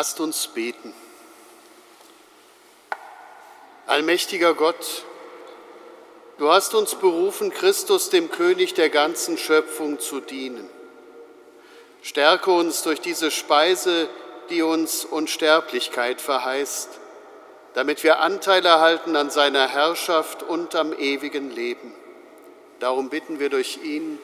Lasst 0.00 0.18
uns 0.18 0.46
beten. 0.46 0.94
Allmächtiger 3.86 4.54
Gott, 4.54 5.04
du 6.38 6.50
hast 6.50 6.74
uns 6.74 6.94
berufen, 6.94 7.50
Christus, 7.50 8.08
dem 8.08 8.30
König 8.30 8.72
der 8.72 8.88
ganzen 8.88 9.36
Schöpfung, 9.36 10.00
zu 10.00 10.20
dienen. 10.20 10.70
Stärke 12.00 12.50
uns 12.50 12.82
durch 12.82 13.02
diese 13.02 13.30
Speise, 13.30 14.08
die 14.48 14.62
uns 14.62 15.04
Unsterblichkeit 15.04 16.22
verheißt, 16.22 16.88
damit 17.74 18.02
wir 18.02 18.20
Anteil 18.20 18.64
erhalten 18.64 19.16
an 19.16 19.28
seiner 19.28 19.68
Herrschaft 19.68 20.42
und 20.42 20.74
am 20.76 20.94
ewigen 20.94 21.50
Leben. 21.50 21.94
Darum 22.78 23.10
bitten 23.10 23.38
wir 23.38 23.50
durch 23.50 23.80
ihn, 23.84 24.18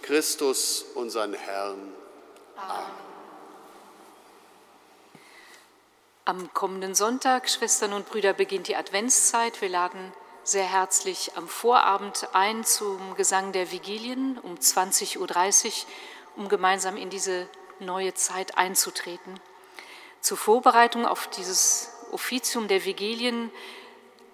Christus, 0.00 0.86
unseren 0.94 1.34
Herrn. 1.34 1.97
Am 6.28 6.52
kommenden 6.52 6.94
Sonntag, 6.94 7.48
Schwestern 7.48 7.94
und 7.94 8.06
Brüder, 8.10 8.34
beginnt 8.34 8.68
die 8.68 8.76
Adventszeit. 8.76 9.62
Wir 9.62 9.70
laden 9.70 10.12
sehr 10.44 10.70
herzlich 10.70 11.32
am 11.36 11.48
Vorabend 11.48 12.28
ein 12.34 12.64
zum 12.64 13.14
Gesang 13.14 13.52
der 13.52 13.72
Vigilien 13.72 14.36
um 14.36 14.56
20.30 14.56 15.16
Uhr, 15.16 15.72
um 16.36 16.50
gemeinsam 16.50 16.98
in 16.98 17.08
diese 17.08 17.48
neue 17.80 18.12
Zeit 18.12 18.58
einzutreten. 18.58 19.40
Zur 20.20 20.36
Vorbereitung 20.36 21.06
auf 21.06 21.28
dieses 21.28 21.94
Offizium 22.12 22.68
der 22.68 22.84
Vigilien 22.84 23.50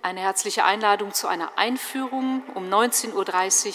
eine 0.03 0.19
herzliche 0.19 0.65
Einladung 0.65 1.15
zu 1.15 1.29
einer 1.29 1.57
Einführung 1.59 2.43
um 2.57 2.69
19.30 2.69 3.69
Uhr. 3.69 3.75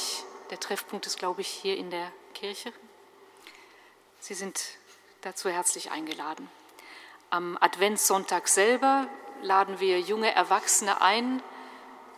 Der 0.50 0.60
Treffpunkt 0.60 1.08
ist, 1.08 1.20
glaube 1.20 1.40
ich, 1.40 1.48
hier 1.48 1.78
in 1.78 1.90
der 1.90 2.12
Kirche. 2.34 2.74
Sie 4.20 4.34
sind 4.34 4.62
dazu 5.22 5.48
herzlich 5.48 5.92
eingeladen. 5.92 6.50
Am 7.32 7.60
Adventssonntag 7.62 8.48
selber 8.48 9.08
laden 9.44 9.80
wir 9.80 10.00
junge 10.00 10.34
Erwachsene 10.34 11.00
ein 11.02 11.44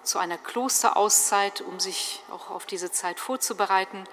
zu 0.03 0.19
einer 0.19 0.37
Klosterauszeit, 0.37 1.59
um 1.59 1.81
sich 1.81 2.21
auch 2.31 2.49
auf 2.49 2.65
diese 2.65 2.91
Zeit 2.91 3.19
vorzubereiten. 3.19 4.05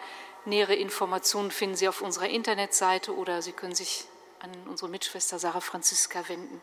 Nähere 0.45 0.75
Informationen 0.75 1.53
finden 1.53 1.77
Sie 1.77 1.89
auf 1.89 2.01
unserer 2.03 2.29
Internetseite 2.29 3.15
oder 3.15 3.43
Sie 3.43 3.53
können 3.53 3.77
sich 3.77 4.07
an 4.41 4.51
unsere 4.69 4.91
Mitschwester 4.91 5.39
Sarah 5.39 5.61
Franziska 5.61 6.29
wenden. 6.29 6.61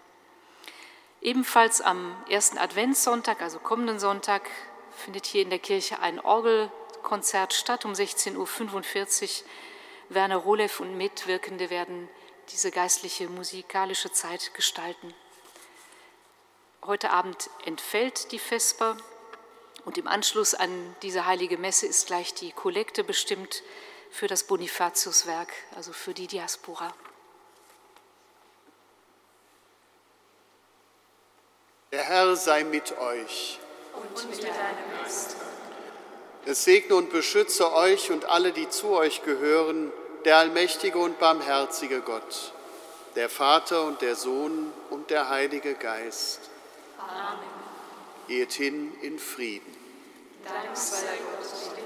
Ebenfalls 1.21 1.79
am 1.79 2.13
ersten 2.29 2.57
Adventssonntag, 2.57 3.41
also 3.41 3.59
kommenden 3.59 3.99
Sonntag, 3.99 4.49
findet 4.97 5.25
hier 5.25 5.43
in 5.43 5.49
der 5.49 5.59
Kirche 5.59 5.99
ein 5.99 6.19
Orgelkonzert 6.19 7.53
statt 7.53 7.85
um 7.85 7.93
16.45 7.93 8.35
Uhr. 9.23 9.49
Werner 10.09 10.37
Rolev 10.37 10.81
und 10.81 10.97
Mitwirkende 10.97 11.69
werden 11.69 12.09
diese 12.51 12.71
geistliche 12.71 13.27
musikalische 13.27 14.11
Zeit 14.11 14.53
gestalten. 14.53 15.13
Heute 16.83 17.09
Abend 17.09 17.49
entfällt 17.65 18.31
die 18.31 18.39
Vesper 18.39 18.97
und 19.85 19.97
im 19.97 20.07
Anschluss 20.07 20.53
an 20.53 20.95
diese 21.01 21.25
heilige 21.25 21.57
Messe 21.57 21.87
ist 21.87 22.07
gleich 22.07 22.33
die 22.33 22.51
Kollekte 22.51 23.03
bestimmt 23.03 23.63
für 24.11 24.27
das 24.27 24.43
Bonifatiuswerk, 24.43 25.51
also 25.75 25.93
für 25.93 26.13
die 26.13 26.27
Diaspora. 26.27 26.93
Der 31.91 32.03
Herr 32.03 32.35
sei 32.35 32.63
mit 32.63 32.97
euch. 32.97 33.59
Und 33.93 34.29
mit 34.29 34.43
deinem 34.43 35.01
Geist. 35.01 35.35
Es 36.45 36.63
segne 36.63 36.95
und 36.95 37.09
beschütze 37.09 37.73
euch 37.73 38.11
und 38.11 38.25
alle, 38.25 38.51
die 38.51 38.69
zu 38.69 38.89
euch 38.89 39.23
gehören, 39.23 39.91
der 40.25 40.37
allmächtige 40.37 40.97
und 40.97 41.19
barmherzige 41.19 42.01
Gott, 42.01 42.51
der 43.15 43.29
Vater 43.29 43.83
und 43.83 44.01
der 44.01 44.15
Sohn 44.15 44.73
und 44.89 45.11
der 45.11 45.29
Heilige 45.29 45.75
Geist. 45.75 46.49
Amen. 46.97 47.39
Geht 48.27 48.53
hin 48.53 48.91
in 49.01 49.19
Frieden. 49.19 49.73
Dank 50.43 50.75
sei 50.75 51.05
Gott, 51.05 51.84